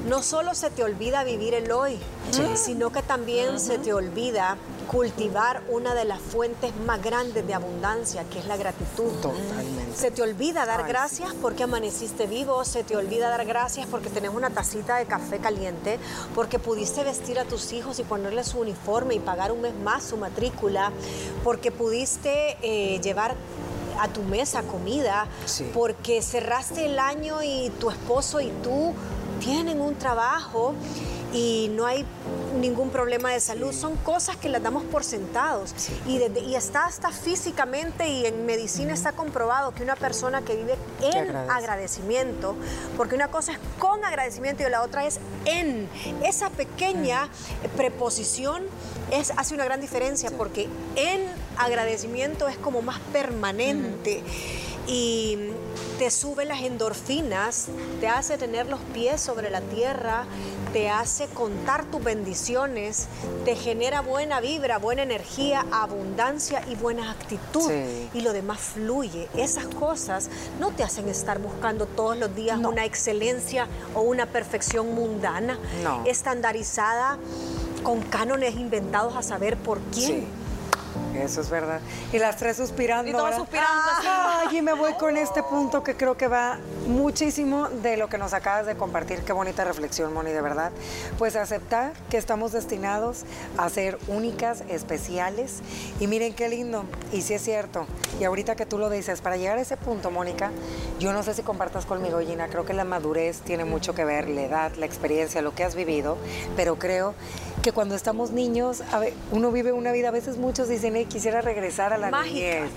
no 0.07 0.23
solo 0.23 0.55
se 0.55 0.69
te 0.69 0.83
olvida 0.83 1.23
vivir 1.23 1.53
el 1.53 1.71
hoy, 1.71 1.99
sino 2.55 2.91
que 2.91 3.03
también 3.03 3.59
se 3.59 3.77
te 3.77 3.93
olvida 3.93 4.57
cultivar 4.87 5.61
una 5.69 5.93
de 5.93 6.05
las 6.05 6.19
fuentes 6.19 6.73
más 6.85 7.01
grandes 7.03 7.45
de 7.45 7.53
abundancia, 7.53 8.23
que 8.29 8.39
es 8.39 8.45
la 8.45 8.57
gratitud. 8.57 9.11
Totalmente. 9.21 9.95
Se 9.95 10.11
te 10.11 10.21
olvida 10.21 10.65
dar 10.65 10.87
gracias 10.87 11.33
porque 11.41 11.63
amaneciste 11.63 12.25
vivo, 12.25 12.63
se 12.63 12.83
te 12.83 12.95
olvida 12.95 13.29
dar 13.29 13.45
gracias 13.45 13.85
porque 13.87 14.09
tenés 14.09 14.31
una 14.33 14.49
tacita 14.49 14.97
de 14.97 15.05
café 15.05 15.39
caliente, 15.39 15.99
porque 16.33 16.57
pudiste 16.57 17.03
vestir 17.03 17.37
a 17.39 17.45
tus 17.45 17.73
hijos 17.73 17.99
y 17.99 18.03
su 18.43 18.59
uniforme 18.59 19.15
y 19.15 19.19
pagar 19.19 19.51
un 19.51 19.61
mes 19.61 19.73
más 19.75 20.03
su 20.03 20.17
matrícula, 20.17 20.91
porque 21.43 21.71
pudiste 21.71 22.57
eh, 22.61 22.99
llevar 23.01 23.35
a 23.99 24.07
tu 24.07 24.21
mesa 24.23 24.63
comida, 24.63 25.27
porque 25.73 26.21
cerraste 26.21 26.85
el 26.85 26.99
año 26.99 27.41
y 27.43 27.71
tu 27.79 27.89
esposo 27.89 28.39
y 28.39 28.51
tú 28.63 28.93
tienen 29.39 29.81
un 29.81 29.95
trabajo 29.95 30.73
y 31.37 31.69
no 31.69 31.85
hay 31.85 32.03
ningún 32.59 32.89
problema 32.89 33.31
de 33.31 33.39
salud. 33.39 33.71
Son 33.71 33.95
cosas 33.97 34.37
que 34.37 34.49
las 34.49 34.63
damos 34.63 34.83
por 34.83 35.03
sentados. 35.03 35.73
Y, 36.07 36.17
y, 36.17 36.55
está 36.55 36.85
hasta 36.85 37.11
físicamente 37.11 38.07
y 38.07 38.25
en 38.25 38.45
medicina 38.47 38.93
está 38.93 39.11
comprobado 39.11 39.71
que 39.73 39.83
una 39.83 39.95
persona 39.95 40.41
que 40.41 40.55
vive 40.55 40.75
en 41.01 41.35
agradecimiento, 41.35 42.55
porque 42.95 43.13
una 43.13 43.27
cosa 43.27 43.51
es 43.51 43.59
con 43.77 44.03
agradecimiento 44.03 44.63
y 44.67 44.71
la 44.71 44.81
otra 44.81 45.05
es 45.05 45.19
en. 45.45 45.87
Esa 46.23 46.49
pequeña 46.49 47.29
preposición 47.75 48.63
es, 49.11 49.31
hace 49.37 49.53
una 49.53 49.65
gran 49.65 49.79
diferencia 49.79 50.31
porque 50.31 50.67
en 50.95 51.21
agradecimiento 51.57 52.47
es 52.47 52.57
como 52.57 52.81
más 52.81 52.99
permanente. 53.13 54.23
Y 54.89 55.51
te 55.99 56.11
sube 56.11 56.45
las 56.45 56.61
endorfinas, 56.61 57.67
te 57.99 58.07
hace 58.07 58.37
tener 58.37 58.67
los 58.67 58.79
pies 58.93 59.19
sobre 59.19 59.49
la 59.49 59.61
tierra, 59.61 60.25
te 60.73 60.89
hace 60.89 61.27
contar 61.27 61.85
tus 61.85 62.03
bendiciones, 62.03 63.07
te 63.45 63.55
genera 63.55 64.01
buena 64.01 64.39
vibra, 64.39 64.77
buena 64.77 65.03
energía, 65.03 65.65
abundancia 65.71 66.61
y 66.67 66.75
buena 66.75 67.11
actitud. 67.11 67.71
Y 68.13 68.21
lo 68.21 68.33
demás 68.33 68.59
fluye. 68.59 69.27
Esas 69.35 69.65
cosas 69.65 70.29
no 70.59 70.71
te 70.71 70.83
hacen 70.83 71.09
estar 71.09 71.39
buscando 71.39 71.85
todos 71.85 72.17
los 72.17 72.35
días 72.35 72.59
una 72.59 72.85
excelencia 72.85 73.67
o 73.93 74.01
una 74.01 74.25
perfección 74.25 74.93
mundana, 74.93 75.57
estandarizada 76.05 77.17
con 77.83 78.01
cánones 78.01 78.55
inventados 78.55 79.15
a 79.15 79.23
saber 79.23 79.57
por 79.57 79.79
quién. 79.93 80.27
Eso 81.15 81.41
es 81.41 81.49
verdad. 81.49 81.79
Y 82.13 82.19
las 82.19 82.37
tres 82.37 82.57
suspirando. 82.57 83.09
Y 83.09 83.13
todas 83.13 83.35
suspirando. 83.35 83.71
Ay, 84.05 84.36
y 84.51 84.61
me 84.61 84.73
voy 84.73 84.93
con 84.93 85.17
este 85.17 85.43
punto 85.43 85.83
que 85.83 85.95
creo 85.95 86.15
que 86.15 86.27
va 86.27 86.59
muchísimo 86.87 87.67
de 87.69 87.97
lo 87.97 88.07
que 88.07 88.17
nos 88.17 88.33
acabas 88.33 88.65
de 88.65 88.75
compartir. 88.75 89.19
Qué 89.21 89.33
bonita 89.33 89.63
reflexión, 89.63 90.13
Moni, 90.13 90.31
de 90.31 90.41
verdad. 90.41 90.71
Pues 91.17 91.35
aceptar 91.35 91.93
que 92.09 92.17
estamos 92.17 92.51
destinados 92.51 93.23
a 93.57 93.69
ser 93.69 93.97
únicas, 94.07 94.63
especiales. 94.69 95.59
Y 95.99 96.07
miren 96.07 96.33
qué 96.33 96.49
lindo. 96.49 96.85
Y 97.11 97.21
sí 97.21 97.33
es 97.33 97.41
cierto. 97.41 97.85
Y 98.19 98.23
ahorita 98.23 98.55
que 98.55 98.65
tú 98.65 98.77
lo 98.77 98.89
dices, 98.89 99.21
para 99.21 99.37
llegar 99.37 99.57
a 99.57 99.61
ese 99.61 99.75
punto, 99.75 100.11
Mónica, 100.11 100.51
yo 100.99 101.11
no 101.11 101.23
sé 101.23 101.33
si 101.33 101.41
compartas 101.41 101.85
conmigo, 101.85 102.19
Gina, 102.19 102.47
creo 102.47 102.65
que 102.65 102.73
la 102.73 102.85
madurez 102.85 103.41
tiene 103.41 103.65
mucho 103.65 103.93
que 103.93 104.05
ver, 104.05 104.29
la 104.29 104.43
edad, 104.43 104.71
la 104.75 104.85
experiencia, 104.85 105.41
lo 105.41 105.53
que 105.53 105.63
has 105.63 105.75
vivido, 105.75 106.17
pero 106.55 106.77
creo 106.77 107.13
que 107.61 107.71
cuando 107.73 107.95
estamos 107.95 108.31
niños, 108.31 108.81
uno 109.31 109.51
vive 109.51 109.73
una 109.73 109.91
vida, 109.91 110.07
a 110.07 110.11
veces 110.11 110.37
muchos 110.37 110.69
dicen, 110.69 111.05
quisiera 111.07 111.41
regresar 111.41 111.91
a 111.91 111.97
la 111.97 112.11
niñez, 112.11 112.69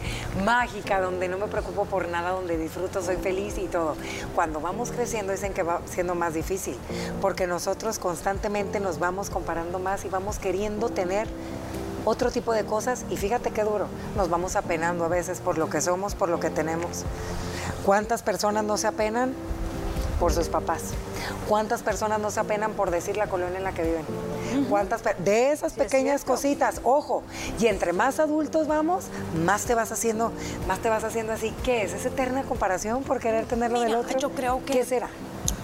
mágica, 0.44 1.00
donde 1.00 1.28
no 1.28 1.38
me 1.38 1.46
preocupo 1.46 1.59
por 1.62 2.08
nada, 2.08 2.30
donde 2.30 2.56
disfruto, 2.56 3.02
soy 3.02 3.16
feliz 3.16 3.58
y 3.58 3.66
todo. 3.66 3.96
Cuando 4.34 4.60
vamos 4.60 4.90
creciendo 4.90 5.32
dicen 5.32 5.52
que 5.52 5.62
va 5.62 5.80
siendo 5.86 6.14
más 6.14 6.34
difícil, 6.34 6.76
porque 7.20 7.46
nosotros 7.46 7.98
constantemente 7.98 8.80
nos 8.80 8.98
vamos 8.98 9.30
comparando 9.30 9.78
más 9.78 10.04
y 10.04 10.08
vamos 10.08 10.38
queriendo 10.38 10.88
tener 10.88 11.28
otro 12.04 12.30
tipo 12.30 12.52
de 12.52 12.64
cosas 12.64 13.04
y 13.10 13.16
fíjate 13.16 13.50
qué 13.50 13.62
duro, 13.62 13.86
nos 14.16 14.30
vamos 14.30 14.56
apenando 14.56 15.04
a 15.04 15.08
veces 15.08 15.40
por 15.40 15.58
lo 15.58 15.68
que 15.68 15.80
somos, 15.80 16.14
por 16.14 16.28
lo 16.28 16.40
que 16.40 16.50
tenemos. 16.50 17.04
¿Cuántas 17.84 18.22
personas 18.22 18.64
no 18.64 18.76
se 18.76 18.86
apenan? 18.86 19.34
por 20.20 20.34
sus 20.34 20.48
papás. 20.48 20.82
¿Cuántas 21.48 21.82
personas 21.82 22.20
no 22.20 22.30
se 22.30 22.38
apenan 22.38 22.72
por 22.72 22.90
decir 22.90 23.16
la 23.16 23.26
colonia 23.26 23.56
en 23.56 23.64
la 23.64 23.72
que 23.72 23.82
viven? 23.82 24.04
¿Cuántas 24.70 25.02
de 25.18 25.50
esas 25.50 25.72
pequeñas 25.72 26.24
cositas, 26.24 26.80
ojo, 26.84 27.24
y 27.58 27.66
entre 27.66 27.92
más 27.92 28.20
adultos 28.20 28.68
vamos, 28.68 29.06
más 29.44 29.64
te 29.64 29.74
vas 29.74 29.90
haciendo, 29.90 30.32
más 30.68 30.78
te 30.78 30.88
vas 30.88 31.02
haciendo 31.02 31.32
así. 31.32 31.52
¿Qué 31.64 31.82
es? 31.82 31.92
¿Es 31.92 32.06
eterna 32.06 32.44
comparación 32.44 33.02
por 33.02 33.18
querer 33.18 33.46
tener 33.46 33.72
lo 33.72 33.80
del 33.80 33.96
otro? 33.96 34.16
Yo 34.18 34.30
creo 34.30 34.64
que 34.64 34.74
¿Qué 34.74 34.84
será? 34.84 35.08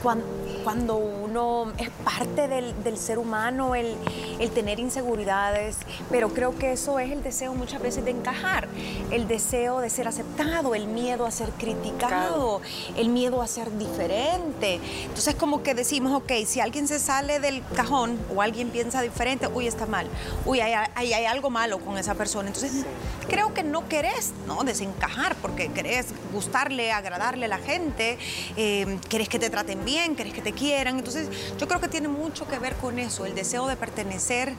Cuando 0.03 0.27
cuando 0.67 0.97
uno 0.97 1.73
es 1.79 1.91
parte 1.91 2.49
del, 2.49 2.99
ser 2.99 3.21
humano, 3.21 3.77
el, 3.77 3.95
el, 4.41 4.51
tener 4.51 4.81
inseguridades, 4.81 5.77
pero 6.11 6.31
creo 6.31 6.59
que 6.59 6.73
eso 6.73 6.99
es 6.99 7.13
el 7.13 7.23
deseo 7.23 7.55
muchas 7.55 7.81
veces 7.81 8.05
de 8.05 8.11
encajar, 8.11 8.67
el 9.13 9.29
deseo 9.29 9.79
de 9.79 9.89
ser 9.91 10.09
aceptado, 10.09 10.75
el 10.75 10.89
miedo 10.89 11.25
a 11.25 11.31
ser 11.31 11.51
criticado, 11.51 12.63
el 12.97 13.11
miedo 13.11 13.43
a 13.43 13.47
ser 13.47 13.79
diferente. 13.79 14.81
Entonces 15.05 15.37
como 15.37 15.63
que 15.63 15.73
decimos, 15.73 16.13
ok, 16.13 16.33
si 16.45 16.59
alguien 16.59 16.89
se 16.89 16.99
sale 16.99 17.39
del 17.39 17.63
cajón 17.77 18.19
o 18.35 18.43
alguien 18.43 18.71
piensa 18.71 19.03
diferente, 19.03 19.47
uy, 19.47 19.69
está 19.69 19.87
mal, 19.87 20.09
uy, 20.47 20.59
hay, 20.59 20.75
hay, 20.97 21.27
algo 21.27 21.49
malo 21.49 21.79
con 21.79 21.97
esa 21.97 22.17
persona. 22.17 22.49
Entonces 22.49 22.85
creo 23.29 23.55
que 23.55 23.63
no 23.63 23.89
querés 23.89 24.33
¿no? 24.49 24.65
desencajar 24.65 25.37
porque 25.37 25.69
querés 25.69 26.07
gustarle, 26.33 26.91
agradarle 26.91 27.45
a 27.45 27.49
la 27.51 27.59
gente, 27.59 28.19
eh, 28.57 28.99
querés 29.09 29.29
que 29.29 29.39
te 29.39 29.49
traten 29.49 29.85
bien, 29.85 30.17
querés 30.17 30.35
que 30.35 30.43
te 30.43 30.56
quieran. 30.57 30.99
Entonces, 30.99 31.29
yo 31.59 31.69
creo 31.69 31.81
que 31.81 31.89
tiene 31.89 32.09
mucho 32.09 32.49
que 32.49 32.59
ver 32.59 32.75
con 32.75 32.99
eso, 32.99 33.27
el 33.27 33.35
deseo 33.35 33.69
de 33.69 33.77
pertenecer, 33.77 34.55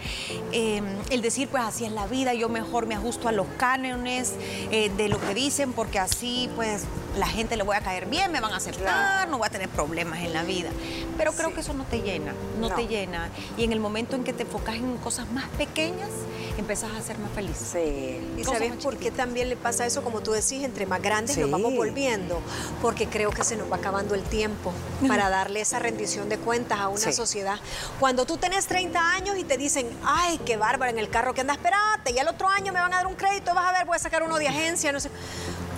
eh, 0.53 0.81
el 1.10 1.21
decir, 1.21 1.49
pues 1.49 1.63
así 1.63 1.86
es 1.86 1.91
la 1.91 2.07
vida, 2.07 2.33
yo 2.33 2.47
mejor 2.47 2.86
me 2.86 2.95
ajusto 2.95 3.27
a 3.27 3.31
los 3.33 3.47
cánones 3.57 4.33
eh, 4.71 4.89
de 4.95 5.10
lo 5.10 5.19
que 5.19 5.33
dicen, 5.33 5.73
porque 5.73 5.99
así, 5.99 6.49
pues, 6.55 6.83
la 7.17 7.27
gente 7.27 7.58
le 7.58 7.63
voy 7.63 7.75
a 7.75 7.82
caer 7.82 8.06
bien, 8.06 8.32
me 8.32 8.39
van 8.39 8.53
a 8.53 8.58
aceptar, 8.58 9.27
no 9.27 9.38
voy 9.38 9.47
a 9.47 9.49
tener 9.49 9.69
problemas 9.69 10.19
en 10.19 10.34
la 10.34 10.43
vida. 10.43 10.69
Pero 11.17 11.34
creo 11.34 11.53
que 11.53 11.62
eso 11.62 11.73
no 11.73 11.84
te 11.84 12.01
llena, 12.01 12.34
no, 12.60 12.69
te 12.69 12.88
llena. 12.88 13.30
Y 13.58 13.63
en 13.63 13.73
el 13.73 13.80
momento 13.80 14.15
en 14.15 14.23
que 14.23 14.34
te 14.34 14.43
enfocas 14.43 14.75
en 14.75 14.97
cosas 14.97 15.30
más 15.32 15.45
pequeñas, 15.58 16.10
empezás 16.58 16.91
a 16.91 17.01
ser 17.01 17.17
más 17.19 17.32
feliz. 17.32 17.58
Sí. 17.58 18.19
¿Y 18.38 18.43
sabes 18.43 18.73
por 18.84 18.97
qué 18.97 19.12
también 19.12 19.49
le 19.49 19.56
pasa 19.56 19.86
eso? 19.86 20.03
Como 20.03 20.21
tú 20.21 20.32
decís, 20.32 20.63
entre 20.63 20.86
más 20.86 21.01
grandes 21.01 21.38
nos 21.38 21.49
vamos 21.49 21.75
volviendo, 21.75 22.41
porque 22.82 23.08
creo 23.08 23.32
que 23.32 23.43
se 23.43 23.56
nos 23.56 23.71
va 23.71 23.77
acabando 23.77 24.15
el 24.15 24.23
tiempo 24.23 24.73
para 25.08 25.30
darle 25.30 25.62
esa 25.62 25.80
rendición 25.80 26.30
de 26.30 26.38
cuentas 26.38 26.80
a 26.80 26.88
una 26.88 27.12
sociedad. 27.12 27.60
Cuando 27.99 28.25
tú 28.25 28.38
tenés 28.38 28.67
30 28.67 29.13
años 29.13 29.38
y 29.38 29.43
te 29.43 29.58
dicen, 29.58 29.89
ay, 30.03 30.39
qué 30.45 30.58
bárbaro 30.58 30.91
en 30.91 30.99
el 30.99 31.10
carro 31.10 31.34
que 31.34 31.41
anda, 31.41 31.53
espérate, 31.53 32.12
y 32.12 32.19
al 32.19 32.27
otro 32.27 32.47
año 32.47 32.71
me 32.73 32.80
van 32.80 32.93
a 32.93 32.97
dar 32.97 33.08
un 33.08 33.15
crédito, 33.15 33.53
vas 33.53 33.67
a 33.67 33.71
ver, 33.71 33.86
voy 33.86 33.95
a 33.95 33.99
sacar 33.99 34.23
uno 34.23 34.38
de 34.38 34.47
agencia, 34.47 34.91
no 34.91 34.99
sé. 34.99 35.10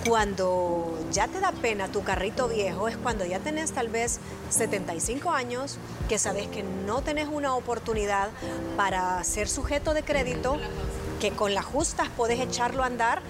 Cuando 0.08 0.98
ya 1.12 1.28
te 1.28 1.40
da 1.40 1.52
pena 1.52 1.88
tu 1.88 2.02
carrito 2.02 2.48
viejo 2.48 2.88
es 2.88 2.96
cuando 2.96 3.24
ya 3.26 3.38
tenés 3.38 3.72
tal 3.72 3.88
vez 3.88 4.18
75 4.48 5.30
años, 5.30 5.76
que 6.08 6.18
sabes 6.18 6.48
que 6.48 6.62
no 6.62 7.02
tenés 7.02 7.28
una 7.28 7.54
oportunidad 7.54 8.30
para 8.76 9.22
ser 9.24 9.48
sujeto 9.48 9.92
de 9.92 10.02
crédito 10.02 10.56
que 11.20 11.30
con 11.30 11.54
las 11.54 11.64
justas 11.64 12.08
podés 12.08 12.40
echarlo 12.40 12.82
a 12.82 12.86
andar. 12.86 13.22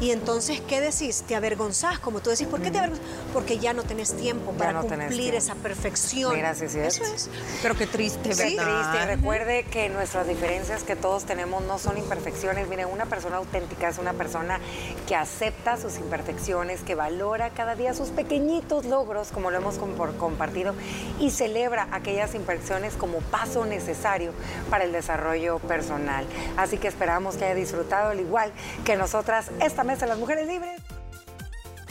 Y 0.00 0.10
entonces, 0.10 0.60
¿qué 0.60 0.80
decís? 0.80 1.22
Te 1.22 1.36
avergonzás, 1.36 2.00
como 2.00 2.20
tú 2.20 2.30
decís. 2.30 2.48
¿Por 2.48 2.60
qué 2.60 2.70
te 2.70 2.78
avergonzás? 2.78 3.06
Porque 3.32 3.58
ya 3.58 3.72
no 3.72 3.84
tenés 3.84 4.16
tiempo 4.16 4.50
para 4.52 4.80
cumplir 4.80 5.34
esa 5.36 5.54
perfección. 5.54 6.36
Gracias, 6.36 6.74
Eso 6.74 7.04
es. 7.04 7.30
Pero 7.62 7.76
qué 7.76 7.86
triste, 7.86 8.30
¿verdad? 8.30 8.44
Sí, 8.44 8.56
triste. 8.56 9.06
Recuerde 9.06 9.64
que 9.64 9.88
nuestras 9.90 10.26
diferencias 10.26 10.82
que 10.82 10.96
todos 10.96 11.24
tenemos 11.24 11.62
no 11.62 11.78
son 11.78 11.96
imperfecciones. 11.96 12.66
Mire, 12.68 12.86
una 12.86 13.06
persona 13.06 13.36
auténtica 13.36 13.88
es 13.88 13.98
una 13.98 14.14
persona 14.14 14.58
que 15.06 15.14
acepta 15.14 15.76
sus 15.76 15.96
imperfecciones, 15.98 16.80
que 16.80 16.94
valora 16.94 17.50
cada 17.50 17.76
día 17.76 17.94
sus 17.94 18.08
pequeñitos 18.08 18.86
logros, 18.86 19.28
como 19.28 19.50
lo 19.50 19.58
hemos 19.58 19.78
compartido, 20.18 20.74
y 21.20 21.30
celebra 21.30 21.88
aquellas 21.92 22.34
imperfecciones 22.34 22.94
como 22.94 23.18
paso 23.18 23.64
necesario 23.64 24.32
para 24.70 24.84
el 24.84 24.92
desarrollo 24.92 25.58
personal. 25.60 26.26
Así 26.56 26.78
que 26.78 26.88
que 27.36 27.44
haya 27.44 27.54
disfrutado 27.54 28.10
al 28.10 28.20
igual 28.20 28.52
que 28.84 28.96
nosotras 28.96 29.50
esta 29.60 29.84
mesa 29.84 30.02
de 30.02 30.08
las 30.08 30.18
mujeres 30.18 30.46
libres. 30.46 30.80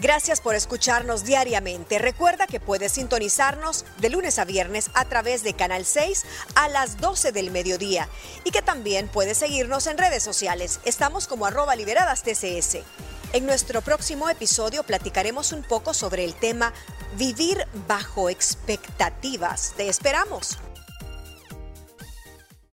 Gracias 0.03 0.41
por 0.41 0.53
escucharnos 0.53 1.23
diariamente. 1.23 1.97
Recuerda 1.97 2.45
que 2.45 2.59
puedes 2.59 2.91
sintonizarnos 2.91 3.85
de 3.99 4.09
lunes 4.09 4.37
a 4.37 4.43
viernes 4.43 4.91
a 4.95 5.05
través 5.05 5.43
de 5.43 5.53
Canal 5.53 5.85
6 5.85 6.25
a 6.55 6.67
las 6.67 6.97
12 6.97 7.31
del 7.31 7.51
mediodía 7.51 8.09
y 8.43 8.51
que 8.51 8.61
también 8.61 9.07
puedes 9.07 9.37
seguirnos 9.37 9.87
en 9.87 9.97
redes 9.97 10.21
sociales. 10.21 10.81
Estamos 10.83 11.25
como 11.25 11.45
arroba 11.45 11.77
liberadas 11.77 12.23
TCS. 12.23 12.79
En 13.31 13.45
nuestro 13.45 13.81
próximo 13.81 14.29
episodio 14.29 14.83
platicaremos 14.83 15.53
un 15.53 15.63
poco 15.63 15.93
sobre 15.93 16.25
el 16.25 16.33
tema 16.35 16.73
vivir 17.15 17.65
bajo 17.87 18.29
expectativas. 18.29 19.73
Te 19.77 19.87
esperamos. 19.87 20.57